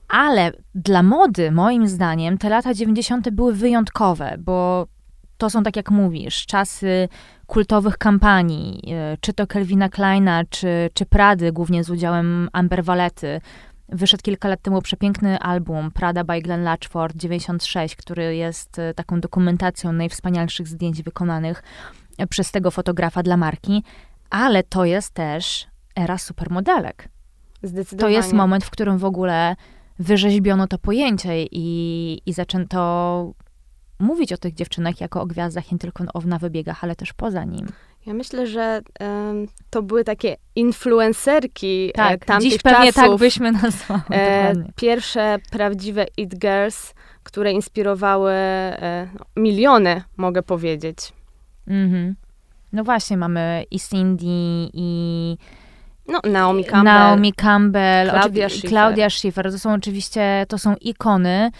Ale 0.09 0.53
dla 0.75 1.03
mody, 1.03 1.51
moim 1.51 1.89
zdaniem, 1.89 2.39
te 2.39 2.49
lata 2.49 2.75
90. 2.75 3.31
były 3.31 3.55
wyjątkowe, 3.55 4.37
bo 4.39 4.87
to 5.39 5.51
są, 5.51 5.63
tak 5.63 5.77
jak 5.77 5.91
mówisz, 5.91 6.47
czasy 6.47 7.09
kultowych 7.47 7.99
kampanii, 7.99 8.83
e, 8.93 9.17
czy 9.21 9.33
to 9.33 9.47
Kelvina 9.47 9.89
Kleina, 9.89 10.45
czy, 10.51 10.91
czy 10.95 11.07
Prady, 11.07 11.53
głównie 11.53 11.85
z 11.85 11.91
udziałem 11.91 12.49
Amber 12.53 12.85
Valety. 12.85 13.41
Wyszedł 13.89 14.23
kilka 14.23 14.49
lat 14.49 14.63
temu 14.63 14.83
przepiękny 14.83 15.39
album 15.39 15.91
Prada 15.91 16.25
by 16.25 16.43
Glenn 16.43 16.63
Latchford 16.63 17.17
96, 17.17 17.97
który 17.97 18.37
jest 18.37 18.79
e, 18.79 18.95
taką 18.95 19.21
dokumentacją 19.21 19.93
najwspanialszych 19.93 20.69
zdjęć 20.69 21.03
wykonanych 21.03 21.63
e, 22.19 22.27
przez 22.27 22.51
tego 22.51 22.71
fotografa 22.71 23.23
dla 23.23 23.37
marki, 23.37 23.83
ale 24.31 24.63
to 24.63 24.85
jest 24.85 25.11
też 25.11 25.67
era 25.97 26.19
supermodelek. 26.19 27.09
To 27.99 28.09
jest 28.09 28.33
moment, 28.33 28.65
w 28.65 28.71
którym 28.71 28.99
w 28.99 29.05
ogóle 29.05 29.57
wyrzeźbiono 29.99 30.67
to 30.67 30.79
pojęcie 30.79 31.43
i, 31.43 32.21
i 32.27 32.33
zaczęto 32.33 33.33
mówić 33.99 34.33
o 34.33 34.37
tych 34.37 34.55
dziewczynach 34.55 35.01
jako 35.01 35.21
o 35.23 35.27
gwiazdach 35.27 35.73
nie 35.73 35.79
tylko 35.79 36.05
na 36.25 36.39
wybiegach, 36.39 36.85
ale 36.85 36.97
też 36.97 37.13
poza 37.13 37.45
nim. 37.45 37.67
Ja 38.07 38.15
myślę, 38.15 38.47
że 38.47 38.81
um, 39.01 39.49
to 39.71 39.83
były 39.83 40.05
takie 40.05 40.37
influencerki 40.55 41.91
e, 41.91 41.93
tak, 41.93 42.13
e, 42.23 42.27
tamtych 42.27 42.51
dziś 42.51 42.63
pewnie 42.63 42.93
czasów. 42.93 43.11
tak 43.11 43.19
byśmy 43.19 43.53
nazwały. 43.53 44.03
E, 44.11 44.55
pierwsze 44.77 45.39
prawdziwe 45.51 46.07
It 46.17 46.39
Girls, 46.39 46.95
które 47.23 47.53
inspirowały 47.53 48.33
e, 48.33 49.09
miliony, 49.37 50.03
mogę 50.17 50.43
powiedzieć. 50.43 50.99
Mhm. 51.69 52.15
No 52.73 52.85
właśnie, 52.85 53.17
mamy 53.17 53.65
i 53.71 53.81
Cindy, 53.81 54.25
i 54.73 55.39
no, 56.09 56.21
Naomi 56.25 56.65
Campbell. 56.65 56.85
Naomi 56.85 57.33
Campbell, 57.33 58.11
Claudia 58.11 58.49
Schiffer. 58.49 58.71
Claudia 58.71 59.11
Schiffer. 59.11 59.53
To 59.53 59.59
są 59.59 59.73
oczywiście, 59.73 60.47
to 60.49 60.59
są 60.59 60.75
ikony. 60.81 61.51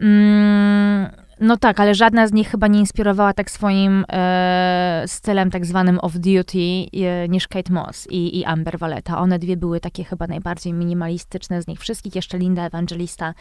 Mm, 0.00 1.10
no 1.40 1.56
tak, 1.56 1.80
ale 1.80 1.94
żadna 1.94 2.26
z 2.26 2.32
nich 2.32 2.50
chyba 2.50 2.66
nie 2.66 2.78
inspirowała 2.78 3.32
tak 3.32 3.50
swoim 3.50 4.04
e, 4.12 5.02
stylem 5.06 5.50
tak 5.50 5.66
zwanym 5.66 5.98
off-duty 5.98 6.88
e, 6.92 7.28
niż 7.28 7.48
Kate 7.48 7.72
Moss 7.72 8.06
i, 8.10 8.38
i 8.38 8.44
Amber 8.44 8.78
Valletta. 8.78 9.18
One 9.18 9.38
dwie 9.38 9.56
były 9.56 9.80
takie 9.80 10.04
chyba 10.04 10.26
najbardziej 10.26 10.72
minimalistyczne 10.72 11.62
z 11.62 11.66
nich 11.66 11.80
wszystkich. 11.80 12.14
Jeszcze 12.14 12.38
Linda 12.38 12.66
Evangelista 12.66 13.34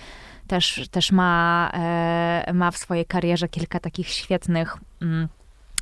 też, 0.47 0.87
też 0.91 1.11
ma, 1.11 1.69
e, 1.73 2.53
ma 2.53 2.71
w 2.71 2.77
swojej 2.77 3.05
karierze 3.05 3.49
kilka 3.49 3.79
takich 3.79 4.07
świetnych 4.07 4.77
mm, 5.01 5.27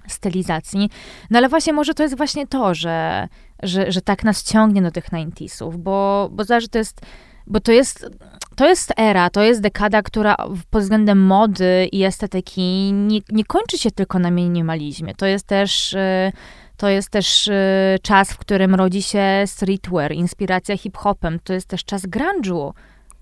stylizacji. 0.08 0.90
No 1.30 1.38
ale 1.38 1.50
właśnie 1.50 1.74
może 1.74 1.94
to 1.94 2.04
jest 2.04 2.18
właśnie 2.18 2.48
to, 2.48 2.74
że, 2.74 3.28
że, 3.64 3.92
że 3.92 4.02
tak 4.02 4.24
nas 4.24 4.44
ciągnie 4.44 4.82
do 4.82 4.92
tych 4.92 5.10
90sów, 5.10 5.78
bo, 5.78 6.30
bo 6.32 6.44
zależy, 6.44 6.70
to 6.70 6.78
jest 6.78 7.02
bo 7.48 7.60
to 7.60 7.72
jest, 7.72 8.10
to 8.56 8.66
jest 8.68 8.94
era, 8.98 9.30
to 9.30 9.42
jest 9.42 9.62
dekada, 9.62 10.02
która 10.02 10.36
pod 10.70 10.82
względem 10.82 11.26
mody 11.26 11.90
i 11.92 12.04
estetyki 12.04 12.94
nie, 12.94 13.20
nie 13.30 13.46
kończy 13.46 13.78
się 13.78 13.92
tylko 13.92 14.20
na 14.20 14.32
minimalizmie. 14.32 15.16
To 15.16 15.26
jest 15.26 15.48
też, 15.48 15.94
y, 15.94 16.32
to 16.78 16.90
jest 16.90 17.10
też 17.10 17.48
y, 17.48 17.54
czas, 18.02 18.34
w 18.34 18.38
którym 18.38 18.76
rodzi 18.76 19.02
się 19.02 19.44
streetwear, 19.46 20.12
inspiracja 20.12 20.78
hip-hopem. 20.78 21.40
To 21.44 21.54
jest 21.54 21.68
też 21.68 21.86
czas 21.86 22.02
grunge'u. 22.02 22.72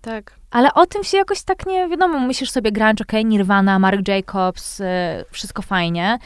Tak. 0.02 0.36
Ale 0.52 0.74
o 0.74 0.86
tym 0.86 1.04
się 1.04 1.18
jakoś 1.18 1.44
tak 1.44 1.66
nie 1.66 1.90
wiadomo. 1.90 2.20
Myślisz 2.20 2.52
sobie 2.52 2.72
grunge, 2.72 3.02
ok, 3.02 3.14
Nirvana, 3.26 3.80
Mark 3.80 4.08
Jacobs, 4.08 4.80
y, 4.80 4.84
wszystko 5.32 5.62
fajnie. 5.62 6.18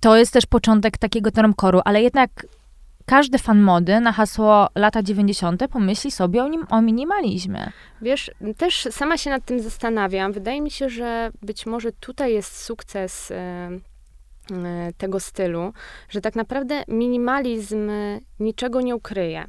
To 0.00 0.16
jest 0.16 0.32
też 0.32 0.46
początek 0.46 0.98
takiego 0.98 1.30
normkoru, 1.36 1.80
ale 1.84 2.02
jednak 2.02 2.46
każdy 3.06 3.38
fan 3.38 3.60
mody 3.60 4.00
na 4.00 4.12
hasło 4.12 4.68
lata 4.74 5.02
90. 5.02 5.62
pomyśli 5.70 6.10
sobie 6.10 6.42
o, 6.42 6.48
nim, 6.48 6.66
o 6.70 6.82
minimalizmie. 6.82 7.72
Wiesz, 8.02 8.30
też 8.56 8.88
sama 8.90 9.16
się 9.16 9.30
nad 9.30 9.44
tym 9.44 9.60
zastanawiam. 9.60 10.32
Wydaje 10.32 10.60
mi 10.60 10.70
się, 10.70 10.88
że 10.88 11.30
być 11.42 11.66
może 11.66 11.92
tutaj 11.92 12.32
jest 12.32 12.62
sukces 12.62 13.30
e, 13.30 13.34
e, 13.34 14.92
tego 14.98 15.20
stylu, 15.20 15.72
że 16.08 16.20
tak 16.20 16.36
naprawdę 16.36 16.82
minimalizm 16.88 17.90
niczego 18.40 18.80
nie 18.80 18.96
ukryje. 18.96 19.44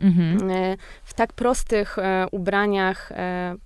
Mhm. 0.00 0.50
E, 0.50 0.76
w 1.04 1.14
tak 1.14 1.32
prostych 1.32 1.96
ubraniach 2.30 3.12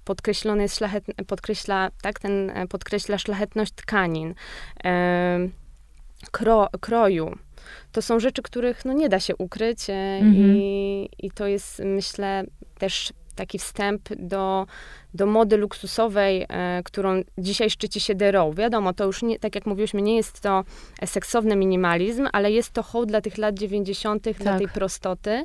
podkreślony 0.05 0.63
jest 0.63 0.77
szlachet, 0.77 1.05
podkreśla, 1.27 1.91
tak, 2.03 2.19
ten 2.19 2.53
podkreśla 2.69 3.19
szlachetność 3.19 3.73
tkanin, 3.73 4.35
kro, 6.31 6.69
kroju, 6.81 7.39
to 7.93 8.03
są 8.03 8.21
rzeczy, 8.21 8.43
których 8.43 8.85
no, 8.85 8.93
nie 8.93 9.09
da 9.09 9.21
się 9.21 9.37
ukryć 9.37 9.91
e, 9.91 9.93
mhm. 9.93 10.35
i, 10.35 11.09
i 11.19 11.31
to 11.31 11.47
jest, 11.47 11.83
myślę, 11.85 12.45
też 12.79 13.13
taki 13.39 13.59
wstęp 13.59 14.09
do, 14.17 14.67
do 15.15 15.27
mody 15.27 15.57
luksusowej, 15.57 16.47
e, 16.49 16.83
którą 16.85 17.23
dzisiaj 17.39 17.71
szczyci 17.71 18.01
się 18.01 18.15
The 18.15 18.33
Row. 18.33 18.55
Wiadomo, 18.55 18.93
to 18.93 19.05
już, 19.05 19.23
nie, 19.23 19.39
tak 19.39 19.55
jak 19.55 19.67
mówiłyśmy, 19.67 20.03
nie 20.03 20.17
jest 20.17 20.41
to 20.41 20.65
seksowny 21.05 21.57
minimalizm, 21.57 22.29
ale 22.33 22.53
jest 22.53 22.71
to 22.71 22.83
hołd 22.83 23.09
dla 23.09 23.21
tych 23.21 23.39
lat 23.39 23.55
90., 23.55 24.25
tak. 24.25 24.35
dla 24.35 24.59
tej 24.59 24.69
prostoty. 24.69 25.45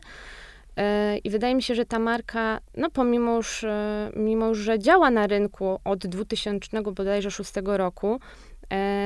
E, 0.78 1.18
I 1.18 1.30
wydaje 1.30 1.56
mi 1.56 1.64
się, 1.64 1.76
że 1.76 1.86
ta 1.86 2.00
marka, 2.00 2.60
no 2.78 2.90
pomimo 2.90 3.36
już, 3.36 3.64
e, 3.64 4.12
mimo 4.16 4.56
że 4.56 4.80
działa 4.80 5.12
na 5.12 5.28
rynku 5.28 5.80
od 5.84 6.08
2000 6.08 6.82
bodajże 6.82 7.32
6 7.32 7.52
roku, 7.66 8.20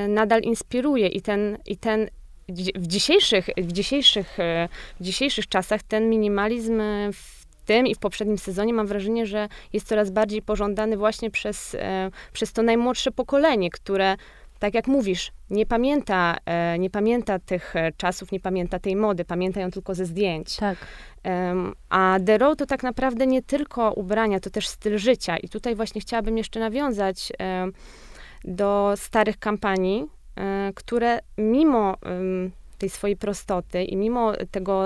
nadal 0.08 0.42
inspiruje 0.42 1.08
i 1.08 1.22
ten, 1.22 1.58
i 1.66 1.78
ten 1.78 2.10
w 2.76 2.88
dzisiejszych, 2.88 3.50
w 3.58 3.72
dzisiejszych, 3.72 4.40
e, 4.40 4.70
w 5.00 5.04
dzisiejszych 5.04 5.48
czasach 5.48 5.84
ten 5.84 6.10
minimalizm 6.10 6.82
e, 6.82 7.10
w 7.14 7.48
tym 7.66 7.88
i 7.88 7.96
w 7.96 8.00
poprzednim 8.00 8.38
sezonie 8.38 8.74
mam 8.74 8.88
wrażenie, 8.88 9.26
że 9.26 9.48
jest 9.74 9.88
coraz 9.88 10.12
bardziej 10.12 10.42
pożądany 10.42 10.98
właśnie 10.98 11.32
przez, 11.32 11.76
e, 11.76 12.12
przez 12.34 12.54
to 12.54 12.64
najmłodsze 12.64 13.12
pokolenie, 13.12 13.70
które 13.70 14.16
tak 14.60 14.74
jak 14.74 14.88
mówisz, 14.88 15.32
nie 15.50 15.66
pamięta, 15.66 16.38
nie 16.80 16.90
pamięta 16.90 17.40
tych 17.40 17.74
czasów, 17.98 18.32
nie 18.32 18.40
pamięta 18.40 18.80
tej 18.80 18.96
mody, 18.96 19.26
pamięta 19.26 19.62
ją 19.62 19.72
tylko 19.72 19.96
ze 19.96 20.06
zdjęć. 20.06 20.56
Tak. 20.56 20.78
A 21.90 22.18
The 22.26 22.38
Row 22.38 22.58
to 22.58 22.66
tak 22.66 22.84
naprawdę 22.84 23.28
nie 23.28 23.42
tylko 23.42 23.92
ubrania, 23.92 24.40
to 24.40 24.50
też 24.50 24.68
styl 24.68 24.98
życia. 24.98 25.38
I 25.38 25.50
tutaj 25.50 25.76
właśnie 25.76 26.02
chciałabym 26.02 26.38
jeszcze 26.38 26.60
nawiązać 26.60 27.32
do 28.44 28.94
starych 28.96 29.40
kampanii, 29.40 30.06
które 30.76 31.20
mimo 31.38 31.98
tej 32.78 32.90
swojej 32.90 33.18
prostoty 33.18 33.84
i 33.84 33.98
mimo 33.98 34.34
tego, 34.52 34.84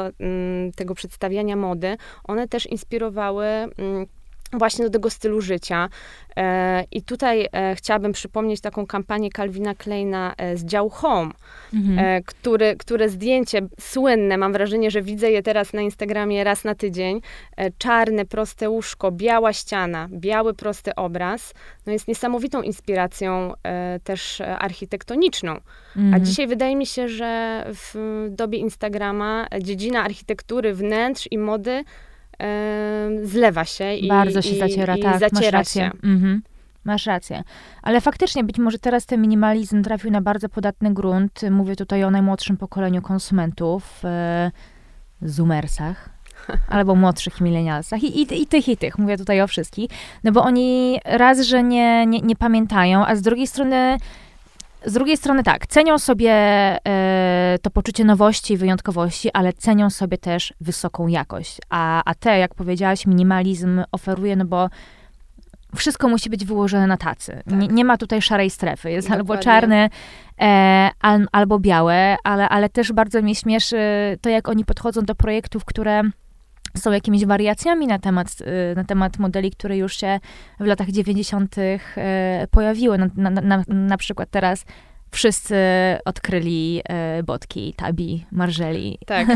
tego 0.75 0.95
przedstawiania 0.95 1.55
mody, 1.55 1.97
one 2.23 2.47
też 2.47 2.65
inspirowały 2.65 3.45
właśnie 4.53 4.85
do 4.85 4.91
tego 4.91 5.09
stylu 5.09 5.41
życia. 5.41 5.89
E, 6.37 6.83
I 6.91 7.01
tutaj 7.01 7.47
e, 7.51 7.75
chciałabym 7.75 8.11
przypomnieć 8.11 8.61
taką 8.61 8.87
kampanię 8.87 9.29
Calvina 9.35 9.75
Kleina 9.75 10.33
e, 10.37 10.57
z 10.57 10.65
działu 10.65 10.89
Home, 10.89 11.31
mhm. 11.73 12.23
który, 12.23 12.75
które 12.75 13.09
zdjęcie 13.09 13.61
słynne, 13.79 14.37
mam 14.37 14.53
wrażenie, 14.53 14.91
że 14.91 15.01
widzę 15.01 15.31
je 15.31 15.43
teraz 15.43 15.73
na 15.73 15.81
Instagramie 15.81 16.43
raz 16.43 16.63
na 16.63 16.75
tydzień. 16.75 17.21
Czarne, 17.77 18.25
proste 18.25 18.69
łóżko, 18.69 19.11
biała 19.11 19.53
ściana, 19.53 20.07
biały, 20.11 20.53
prosty 20.53 20.95
obraz. 20.95 21.53
No 21.85 21.93
jest 21.93 22.07
niesamowitą 22.07 22.61
inspiracją 22.61 23.53
też 24.03 24.41
architektoniczną. 24.41 25.51
Mhm. 25.51 26.13
A 26.13 26.19
dzisiaj 26.19 26.47
wydaje 26.47 26.75
mi 26.75 26.85
się, 26.85 27.07
że 27.09 27.63
w 27.67 28.27
dobie 28.29 28.57
Instagrama 28.57 29.47
dziedzina 29.61 30.03
architektury, 30.03 30.73
wnętrz 30.73 31.27
i 31.31 31.37
mody 31.37 31.83
zlewa 33.23 33.65
się 33.65 33.93
i 33.93 34.07
Bardzo 34.07 34.41
się 34.41 34.55
zaciera, 34.55 34.95
i 34.95 35.01
tak, 35.01 35.19
zaciera 35.19 35.41
masz 35.41 35.51
rację. 35.51 35.81
Się. 35.81 36.07
Mhm. 36.09 36.41
Masz 36.83 37.05
rację. 37.05 37.43
Ale 37.81 38.01
faktycznie 38.01 38.43
być 38.43 38.57
może 38.57 38.79
teraz 38.79 39.05
ten 39.05 39.21
minimalizm 39.21 39.83
trafił 39.83 40.11
na 40.11 40.21
bardzo 40.21 40.49
podatny 40.49 40.93
grunt. 40.93 41.41
Mówię 41.51 41.75
tutaj 41.75 42.03
o 42.03 42.11
najmłodszym 42.11 42.57
pokoleniu 42.57 43.01
konsumentów, 43.01 44.05
e, 44.05 44.51
zoomersach, 45.21 46.09
albo 46.69 46.95
młodszych 46.95 47.41
milenialsach 47.41 48.03
I, 48.03 48.21
i, 48.21 48.41
i 48.41 48.47
tych, 48.47 48.69
i 48.69 48.77
tych. 48.77 48.97
Mówię 48.97 49.17
tutaj 49.17 49.41
o 49.41 49.47
wszystkich. 49.47 49.91
No 50.23 50.31
bo 50.31 50.43
oni 50.43 50.99
raz, 51.05 51.41
że 51.41 51.63
nie, 51.63 52.05
nie, 52.05 52.19
nie 52.19 52.35
pamiętają, 52.35 53.05
a 53.05 53.15
z 53.15 53.21
drugiej 53.21 53.47
strony 53.47 53.97
z 54.85 54.93
drugiej 54.93 55.17
strony 55.17 55.43
tak, 55.43 55.67
cenią 55.67 55.99
sobie 55.99 56.31
e, 56.31 57.57
to 57.61 57.69
poczucie 57.69 58.05
nowości 58.05 58.53
i 58.53 58.57
wyjątkowości, 58.57 59.29
ale 59.33 59.53
cenią 59.53 59.89
sobie 59.89 60.17
też 60.17 60.53
wysoką 60.61 61.07
jakość. 61.07 61.57
A, 61.69 62.01
a 62.05 62.15
te, 62.15 62.37
jak 62.37 62.55
powiedziałaś, 62.55 63.05
minimalizm 63.05 63.83
oferuje, 63.91 64.35
no 64.35 64.45
bo 64.45 64.69
wszystko 65.75 66.09
musi 66.09 66.29
być 66.29 66.45
wyłożone 66.45 66.87
na 66.87 66.97
tacy. 66.97 67.41
Tak. 67.49 67.59
Nie, 67.59 67.67
nie, 67.67 67.85
ma 67.85 67.97
tutaj 67.97 68.21
szarej 68.21 68.49
strefy. 68.49 68.91
Jest 68.91 69.07
Dokładnie. 69.07 69.31
albo 69.31 69.43
czarne, 69.43 69.89
e, 70.41 70.89
al, 71.01 71.27
albo 71.31 71.59
białe, 71.59 72.17
ale, 72.23 72.49
ale 72.49 72.69
też 72.69 72.91
bardzo 72.91 73.21
mnie 73.21 73.35
śmieszy 73.35 73.77
to, 74.21 74.29
jak 74.29 74.49
oni 74.49 74.65
podchodzą 74.65 75.01
do 75.01 75.15
projektów, 75.15 75.65
które 75.65 76.03
są 76.77 76.91
jakimiś 76.91 77.25
wariacjami 77.25 77.87
na 77.87 77.99
temat, 77.99 78.27
y, 78.41 78.75
na 78.75 78.83
temat 78.83 79.19
modeli, 79.19 79.51
które 79.51 79.77
już 79.77 79.97
się 79.97 80.19
w 80.59 80.65
latach 80.65 80.89
90. 80.89 81.57
Y, 81.57 81.79
pojawiły. 82.51 82.97
Na, 82.97 83.07
na, 83.15 83.29
na, 83.29 83.63
na 83.67 83.97
przykład 83.97 84.29
teraz 84.29 84.65
wszyscy 85.11 85.55
odkryli 86.05 86.81
e, 86.89 87.23
botki, 87.23 87.73
tabi, 87.77 88.25
marżeli. 88.31 88.97
Tak. 89.05 89.27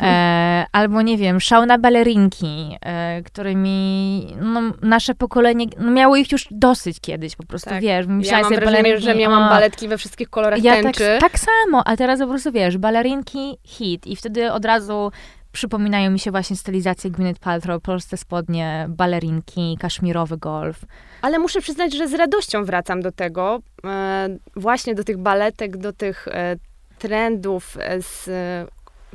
e, 0.00 0.66
albo 0.72 1.02
nie 1.02 1.16
wiem, 1.16 1.40
szał 1.40 1.66
na 1.66 1.78
balerinki, 1.78 2.76
e, 2.80 3.22
którymi 3.22 4.26
no, 4.40 4.62
nasze 4.82 5.14
pokolenie, 5.14 5.66
no, 5.78 5.90
miało 5.90 6.16
ich 6.16 6.32
już 6.32 6.48
dosyć 6.50 7.00
kiedyś, 7.00 7.36
po 7.36 7.46
prostu, 7.46 7.70
tak. 7.70 7.82
wiesz. 7.82 8.06
Ja 8.20 8.40
mam 8.40 8.54
wrażenie, 8.54 8.98
że 8.98 9.14
miałam 9.14 9.48
baletki 9.48 9.88
we 9.88 9.98
wszystkich 9.98 10.30
kolorach 10.30 10.62
ja 10.62 10.82
tęczy. 10.82 11.18
Tak, 11.20 11.20
tak 11.20 11.38
samo, 11.38 11.82
a 11.84 11.96
teraz 11.96 12.20
po 12.20 12.26
prostu, 12.26 12.52
wiesz, 12.52 12.78
balerinki, 12.78 13.58
hit 13.64 14.06
i 14.06 14.16
wtedy 14.16 14.52
od 14.52 14.64
razu 14.64 15.12
przypominają 15.56 16.10
mi 16.10 16.18
się 16.18 16.30
właśnie 16.30 16.56
stylizacje 16.56 17.10
Gwyneth 17.10 17.40
Paltrow, 17.40 17.82
polskie 17.82 18.16
spodnie, 18.16 18.86
balerinki, 18.88 19.76
kaszmirowy 19.80 20.36
golf. 20.36 20.84
Ale 21.22 21.38
muszę 21.38 21.60
przyznać, 21.60 21.96
że 21.96 22.08
z 22.08 22.14
radością 22.14 22.64
wracam 22.64 23.02
do 23.02 23.12
tego, 23.12 23.60
e, 23.84 24.28
właśnie 24.56 24.94
do 24.94 25.04
tych 25.04 25.18
baletek, 25.18 25.76
do 25.76 25.92
tych 25.92 26.28
e, 26.28 26.56
trendów 26.98 27.76
e, 27.80 28.02
z 28.02 28.28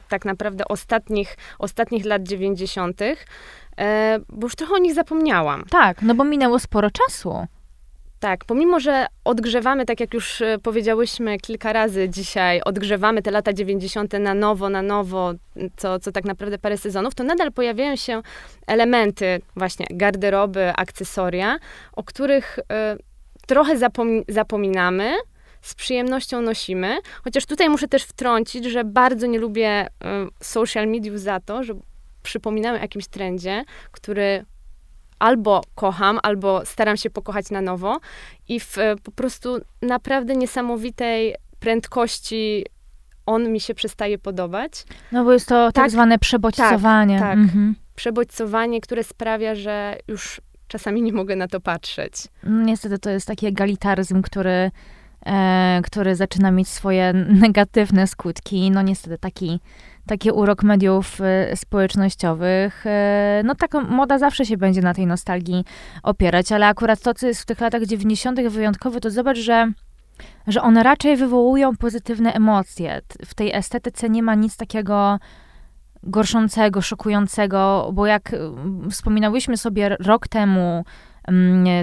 tak 0.09 0.25
naprawdę 0.25 0.65
ostatnich, 0.67 1.37
ostatnich 1.59 2.05
lat 2.05 2.23
90., 2.23 3.01
e, 3.01 3.15
bo 4.29 4.45
już 4.45 4.55
trochę 4.55 4.73
o 4.73 4.77
nich 4.77 4.93
zapomniałam. 4.93 5.63
Tak, 5.69 6.01
no 6.01 6.15
bo 6.15 6.23
minęło 6.23 6.59
sporo 6.59 6.89
czasu. 6.91 7.47
Tak, 8.21 8.45
pomimo, 8.45 8.79
że 8.79 9.05
odgrzewamy, 9.23 9.85
tak 9.85 9.99
jak 9.99 10.13
już 10.13 10.41
e, 10.41 10.57
powiedziałyśmy 10.63 11.37
kilka 11.37 11.73
razy 11.73 12.09
dzisiaj, 12.09 12.61
odgrzewamy 12.65 13.21
te 13.21 13.31
lata 13.31 13.53
90. 13.53 14.13
na 14.13 14.33
nowo, 14.33 14.69
na 14.69 14.81
nowo, 14.81 15.33
co, 15.77 15.99
co 15.99 16.11
tak 16.11 16.25
naprawdę 16.25 16.57
parę 16.57 16.77
sezonów, 16.77 17.15
to 17.15 17.23
nadal 17.23 17.51
pojawiają 17.51 17.95
się 17.95 18.21
elementy 18.67 19.41
właśnie 19.55 19.85
garderoby, 19.89 20.73
akcesoria, 20.75 21.57
o 21.93 22.03
których 22.03 22.59
y, 22.59 22.63
trochę 23.47 23.77
zapom 23.77 24.21
zapominamy, 24.27 25.13
z 25.61 25.75
przyjemnością 25.75 26.41
nosimy. 26.41 26.97
Chociaż 27.23 27.45
tutaj 27.45 27.69
muszę 27.69 27.87
też 27.87 28.03
wtrącić, 28.03 28.65
że 28.65 28.83
bardzo 28.83 29.27
nie 29.27 29.39
lubię 29.39 29.87
y, 29.87 29.89
social 30.39 30.87
mediów 30.87 31.19
za 31.19 31.39
to, 31.39 31.63
że 31.63 31.73
przypominamy 32.23 32.77
o 32.77 32.81
jakimś 32.81 33.07
trendzie, 33.07 33.63
który 33.91 34.45
albo 35.21 35.61
kocham, 35.75 36.19
albo 36.23 36.65
staram 36.65 36.97
się 36.97 37.09
pokochać 37.09 37.49
na 37.49 37.61
nowo 37.61 37.99
i 38.47 38.59
w 38.59 38.77
po 39.03 39.11
prostu 39.11 39.57
naprawdę 39.81 40.35
niesamowitej 40.35 41.35
prędkości 41.59 42.65
on 43.25 43.51
mi 43.51 43.59
się 43.59 43.73
przestaje 43.73 44.17
podobać. 44.17 44.85
No 45.11 45.23
bo 45.23 45.33
jest 45.33 45.47
to 45.47 45.65
tak, 45.65 45.75
tak 45.75 45.91
zwane 45.91 46.19
przebodźcowanie. 46.19 47.19
Tak, 47.19 47.29
tak. 47.29 47.37
Mhm. 47.37 47.75
przebodźcowanie, 47.95 48.81
które 48.81 49.03
sprawia, 49.03 49.55
że 49.55 49.97
już 50.07 50.41
czasami 50.67 51.01
nie 51.01 51.13
mogę 51.13 51.35
na 51.35 51.47
to 51.47 51.59
patrzeć. 51.59 52.13
No, 52.43 52.61
niestety 52.61 52.99
to 52.99 53.09
jest 53.09 53.27
taki 53.27 53.45
egalitaryzm, 53.47 54.21
który, 54.21 54.71
e, 55.25 55.81
który 55.83 56.15
zaczyna 56.15 56.51
mieć 56.51 56.67
swoje 56.67 57.13
negatywne 57.13 58.07
skutki. 58.07 58.71
No 58.71 58.81
niestety 58.81 59.17
taki 59.17 59.59
taki 60.07 60.31
urok 60.31 60.63
mediów 60.63 61.21
e, 61.21 61.55
społecznościowych. 61.55 62.85
E, 62.87 63.41
no 63.45 63.55
taka 63.55 63.81
moda 63.81 64.17
zawsze 64.17 64.45
się 64.45 64.57
będzie 64.57 64.81
na 64.81 64.93
tej 64.93 65.07
nostalgii 65.07 65.65
opierać, 66.03 66.51
ale 66.51 66.67
akurat 66.67 66.99
to, 67.01 67.13
co 67.13 67.27
jest 67.27 67.41
w 67.41 67.45
tych 67.45 67.61
latach 67.61 67.83
90. 67.83 68.41
wyjątkowe, 68.41 68.99
to 68.99 69.11
zobacz, 69.11 69.37
że 69.37 69.71
że 70.47 70.61
one 70.61 70.83
raczej 70.83 71.17
wywołują 71.17 71.77
pozytywne 71.77 72.33
emocje. 72.33 73.01
W 73.25 73.33
tej 73.33 73.53
estetyce 73.53 74.09
nie 74.09 74.23
ma 74.23 74.35
nic 74.35 74.57
takiego 74.57 75.19
gorszącego, 76.03 76.81
szokującego, 76.81 77.89
bo 77.93 78.05
jak 78.05 78.35
wspominałyśmy 78.91 79.57
sobie 79.57 79.97
rok 79.99 80.27
temu 80.27 80.85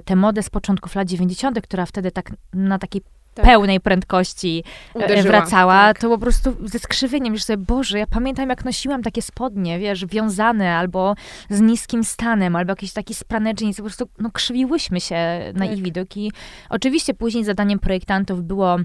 tę 0.05 0.17
modę 0.17 0.43
z 0.43 0.51
początków 0.51 0.95
lat 0.95 1.09
90., 1.09 1.61
która 1.61 1.87
wtedy 1.87 2.11
tak 2.11 2.33
na 2.55 2.79
takiej 2.79 3.03
tak. 3.39 3.45
pełnej 3.45 3.81
prędkości 3.81 4.65
e, 4.95 4.99
Uderzyła, 4.99 5.23
wracała, 5.23 5.75
tak. 5.75 5.99
to 5.99 6.09
po 6.09 6.19
prostu 6.19 6.57
ze 6.65 6.79
skrzywieniem, 6.79 7.37
że 7.37 7.45
sobie, 7.45 7.65
Boże, 7.65 7.99
ja 7.99 8.07
pamiętam 8.07 8.49
jak 8.49 8.65
nosiłam 8.65 9.03
takie 9.03 9.23
spodnie, 9.23 9.79
wiesz, 9.79 10.07
wiązane 10.07 10.77
albo 10.77 11.15
z 11.51 11.61
niskim 11.61 12.05
stanem, 12.05 12.57
albo 12.57 12.73
jakieś 12.73 12.93
takie 12.93 13.15
sprane 13.15 13.53
jeans, 13.61 13.77
po 13.77 13.83
prostu 13.83 14.09
no, 14.19 14.31
krzywiłyśmy 14.31 15.01
się 15.01 15.17
na 15.55 15.67
tak. 15.67 15.77
ich 15.77 15.83
widok 15.83 16.17
i 16.17 16.33
oczywiście 16.71 17.15
później 17.15 17.45
zadaniem 17.45 17.79
projektantów 17.79 18.43
było 18.43 18.77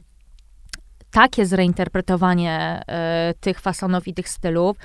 takie 1.11 1.45
zreinterpretowanie 1.45 2.81
y, 3.29 3.33
tych 3.39 3.59
fasonów 3.59 4.07
i 4.07 4.13
tych 4.13 4.29
stylów, 4.29 4.77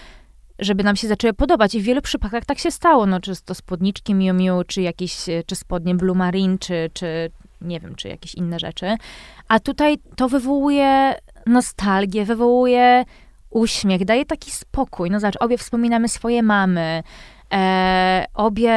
żeby 0.59 0.85
nam 0.85 0.97
się 0.97 1.09
zaczęły 1.09 1.33
podobać. 1.33 1.75
I 1.75 1.81
w 1.81 1.85
wielu 1.85 2.03
przypadkach 2.03 2.45
tak 2.45 2.59
się 2.59 2.71
stało. 2.71 3.07
No, 3.07 3.21
czy 3.21 3.33
to 3.45 3.55
spódniczki 3.55 4.15
Miu 4.15 4.35
Miu, 4.35 4.63
czy 4.67 4.83
jakieś, 4.83 5.29
e, 5.29 5.43
czy 5.47 5.57
spodnie 5.57 5.95
Blue 5.95 6.17
Marine, 6.17 6.59
czy, 6.59 6.91
czy 6.93 7.31
nie 7.61 7.81
wiem, 7.81 7.95
czy 7.95 8.09
jakieś 8.09 8.35
inne 8.35 8.59
rzeczy. 8.59 8.97
A 9.49 9.61
tutaj 9.61 9.99
to 10.17 10.29
wywołuje 10.29 11.15
nostalgię, 11.47 12.25
wywołuje 12.25 13.05
uśmiech, 13.51 14.05
daje 14.05 14.25
taki 14.25 14.51
spokój. 14.51 15.11
No 15.11 15.21
zobacz, 15.21 15.37
obie 15.41 15.59
wspominamy 15.59 16.09
swoje 16.09 16.43
mamy, 16.43 17.03
e, 17.53 18.25
obie 18.35 18.73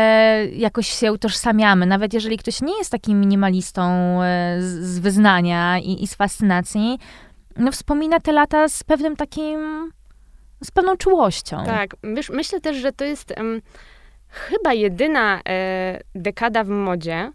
jakoś 0.54 0.88
się 0.88 1.14
utożsamiamy. 1.14 1.86
Nawet 1.86 2.14
jeżeli 2.14 2.38
ktoś 2.38 2.62
nie 2.62 2.78
jest 2.78 2.92
takim 2.92 3.20
minimalistą 3.20 3.82
e, 4.22 4.62
z, 4.62 4.64
z, 4.64 5.00
wyznania 5.00 5.80
i, 5.80 6.04
i 6.04 6.08
z 6.08 6.16
fascynacji, 6.16 7.00
no 7.58 7.72
wspomina 7.72 8.20
te 8.20 8.32
lata 8.32 8.68
z 8.68 8.84
pewnym 8.84 9.16
takim, 9.16 9.92
z 10.64 10.72
pewną 10.72 10.98
czułością. 10.98 11.64
Tak, 11.66 11.96
wiesz, 12.04 12.30
myślę 12.30 12.62
też, 12.62 12.78
że 12.78 12.92
to 12.92 13.06
jest 13.06 13.34
um, 13.38 13.62
chyba 14.28 14.74
jedyna 14.74 15.42
e, 15.50 16.00
dekada 16.16 16.64
w 16.64 16.70
modzie, 16.70 17.32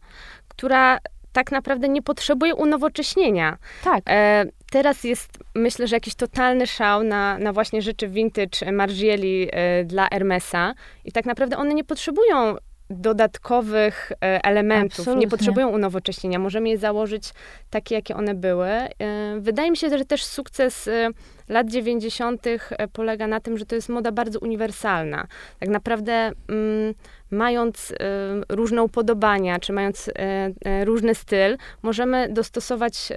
która 0.48 0.98
tak 1.36 1.52
naprawdę 1.52 1.88
nie 1.88 2.02
potrzebuje 2.02 2.54
unowocześnienia. 2.54 3.58
Tak. 3.84 4.02
E, 4.08 4.44
teraz 4.70 5.04
jest, 5.04 5.38
myślę, 5.54 5.86
że 5.86 5.96
jakiś 5.96 6.14
totalny 6.14 6.66
szał 6.66 7.02
na, 7.02 7.38
na 7.38 7.52
właśnie 7.52 7.82
rzeczy 7.82 8.08
vintage 8.08 8.72
Margieli 8.72 9.48
e, 9.52 9.84
dla 9.84 10.08
Hermesa 10.08 10.74
i 11.04 11.12
tak 11.12 11.24
naprawdę 11.26 11.56
one 11.56 11.74
nie 11.74 11.84
potrzebują 11.84 12.56
dodatkowych 12.90 14.12
e, 14.12 14.44
elementów, 14.44 14.98
Absolutnie. 14.98 15.20
nie 15.20 15.30
potrzebują 15.30 15.68
unowocześnienia. 15.68 16.38
Możemy 16.38 16.68
je 16.68 16.78
założyć 16.78 17.32
takie, 17.70 17.94
jakie 17.94 18.16
one 18.16 18.34
były. 18.34 18.68
E, 18.68 18.90
wydaje 19.40 19.70
mi 19.70 19.76
się, 19.76 19.98
że 19.98 20.04
też 20.04 20.24
sukces 20.24 20.88
e, 20.88 21.10
lat 21.48 21.70
90. 21.70 22.44
polega 22.92 23.26
na 23.26 23.40
tym, 23.40 23.58
że 23.58 23.66
to 23.66 23.74
jest 23.74 23.88
moda 23.88 24.12
bardzo 24.12 24.38
uniwersalna. 24.38 25.26
Tak 25.58 25.68
naprawdę 25.68 26.12
mm, 26.12 26.94
mając 27.30 27.92
różne 28.48 28.82
upodobania, 28.82 29.58
czy 29.58 29.72
mając 29.72 30.10
różny 30.84 31.14
styl, 31.14 31.56
możemy 31.82 32.28
dostosować 32.28 33.12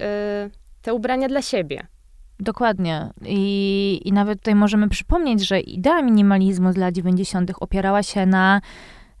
te 0.82 0.94
ubrania 0.94 1.28
dla 1.28 1.42
siebie. 1.42 1.86
Dokładnie. 2.40 3.10
I, 3.26 4.00
I 4.04 4.12
nawet 4.12 4.38
tutaj 4.38 4.54
możemy 4.54 4.88
przypomnieć, 4.88 5.46
że 5.46 5.60
idea 5.60 6.02
minimalizmu 6.02 6.72
z 6.72 6.76
lat 6.76 6.94
90. 6.94 7.52
opierała 7.60 8.02
się 8.02 8.26
na 8.26 8.60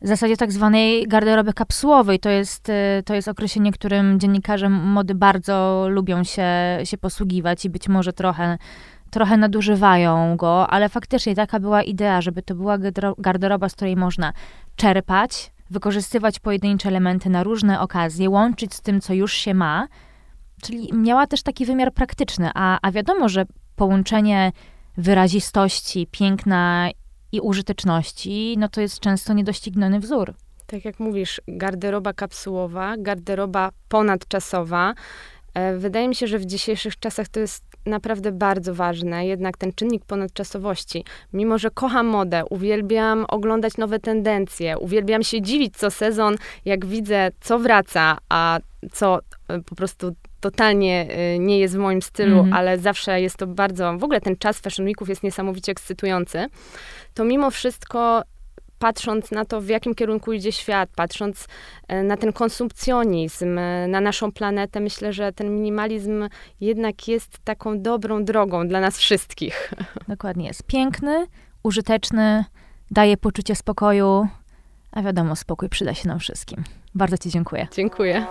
w 0.02 0.08
zasadzie 0.08 0.36
tak 0.36 0.52
zwanej 0.52 1.06
garderoby 1.06 1.52
kapsułowej. 1.52 2.18
To 2.18 2.30
jest, 2.30 2.68
y, 2.68 3.02
to 3.04 3.14
jest 3.14 3.28
określenie, 3.28 3.72
którym 3.72 4.20
dziennikarze 4.20 4.68
mody 4.68 5.14
bardzo 5.14 5.86
lubią 5.88 6.24
się, 6.24 6.48
się 6.84 6.98
posługiwać 6.98 7.64
i 7.64 7.70
być 7.70 7.88
może 7.88 8.12
trochę, 8.12 8.58
trochę 9.10 9.36
nadużywają 9.36 10.36
go, 10.36 10.70
ale 10.70 10.88
faktycznie 10.88 11.34
taka 11.34 11.60
była 11.60 11.82
idea, 11.82 12.20
żeby 12.20 12.42
to 12.42 12.54
była 12.54 12.78
garderoba, 13.18 13.68
z 13.68 13.74
której 13.74 13.96
można 13.96 14.32
czerpać, 14.76 15.52
wykorzystywać 15.70 16.38
pojedyncze 16.38 16.88
elementy 16.88 17.30
na 17.30 17.42
różne 17.42 17.80
okazje, 17.80 18.30
łączyć 18.30 18.74
z 18.74 18.82
tym, 18.82 19.00
co 19.00 19.14
już 19.14 19.32
się 19.32 19.54
ma, 19.54 19.88
czyli 20.62 20.90
miała 20.94 21.26
też 21.26 21.42
taki 21.42 21.66
wymiar 21.66 21.92
praktyczny, 21.92 22.50
a, 22.54 22.78
a 22.82 22.92
wiadomo, 22.92 23.28
że 23.28 23.46
połączenie 23.76 24.52
wyrazistości, 24.96 26.06
piękna 26.10 26.88
i 27.32 27.40
użyteczności, 27.40 28.54
no 28.58 28.68
to 28.68 28.80
jest 28.80 29.00
często 29.00 29.32
niedościgniony 29.32 30.00
wzór. 30.00 30.34
Tak 30.66 30.84
jak 30.84 31.00
mówisz, 31.00 31.40
garderoba 31.48 32.12
kapsułowa, 32.12 32.96
garderoba 32.98 33.70
ponadczasowa. 33.88 34.94
E, 35.54 35.76
wydaje 35.76 36.08
mi 36.08 36.14
się, 36.14 36.26
że 36.26 36.38
w 36.38 36.46
dzisiejszych 36.46 36.98
czasach 36.98 37.28
to 37.28 37.40
jest 37.40 37.64
naprawdę 37.86 38.32
bardzo 38.32 38.74
ważne, 38.74 39.26
jednak 39.26 39.56
ten 39.56 39.72
czynnik 39.72 40.04
ponadczasowości. 40.04 41.04
Mimo, 41.32 41.58
że 41.58 41.70
kocham 41.70 42.06
modę, 42.06 42.44
uwielbiam 42.50 43.24
oglądać 43.28 43.76
nowe 43.76 43.98
tendencje, 43.98 44.78
uwielbiam 44.78 45.22
się 45.22 45.42
dziwić 45.42 45.76
co 45.76 45.90
sezon, 45.90 46.36
jak 46.64 46.86
widzę, 46.86 47.30
co 47.40 47.58
wraca, 47.58 48.18
a 48.28 48.58
co 48.92 49.18
po 49.66 49.74
prostu 49.74 50.16
totalnie 50.40 51.06
e, 51.10 51.38
nie 51.38 51.58
jest 51.58 51.74
w 51.74 51.78
moim 51.78 52.02
stylu, 52.02 52.38
mm 52.38 52.50
ale 52.52 52.78
zawsze 52.78 53.20
jest 53.20 53.36
to 53.36 53.46
bardzo, 53.46 53.98
w 53.98 54.04
ogóle 54.04 54.20
ten 54.20 54.36
czas 54.36 54.58
Fashion 54.58 54.86
Weeków 54.86 55.08
jest 55.08 55.22
niesamowicie 55.22 55.72
ekscytujący 55.72 56.46
to 57.14 57.24
mimo 57.24 57.50
wszystko 57.50 58.22
patrząc 58.78 59.30
na 59.30 59.44
to, 59.44 59.60
w 59.60 59.68
jakim 59.68 59.94
kierunku 59.94 60.32
idzie 60.32 60.52
świat, 60.52 60.90
patrząc 60.96 61.46
e, 61.88 62.02
na 62.02 62.16
ten 62.16 62.32
konsumpcjonizm, 62.32 63.58
e, 63.58 63.88
na 63.88 64.00
naszą 64.00 64.32
planetę, 64.32 64.80
myślę, 64.80 65.12
że 65.12 65.32
ten 65.32 65.54
minimalizm 65.54 66.28
jednak 66.60 67.08
jest 67.08 67.38
taką 67.44 67.82
dobrą 67.82 68.24
drogą 68.24 68.68
dla 68.68 68.80
nas 68.80 68.98
wszystkich. 68.98 69.72
Dokładnie 70.08 70.46
jest. 70.46 70.62
Piękny, 70.62 71.26
użyteczny, 71.62 72.44
daje 72.90 73.16
poczucie 73.16 73.54
spokoju, 73.54 74.28
a 74.92 75.02
wiadomo, 75.02 75.36
spokój 75.36 75.68
przyda 75.68 75.94
się 75.94 76.08
nam 76.08 76.18
wszystkim. 76.18 76.64
Bardzo 76.94 77.18
Ci 77.18 77.30
dziękuję. 77.30 77.68
Dziękuję. 77.72 78.26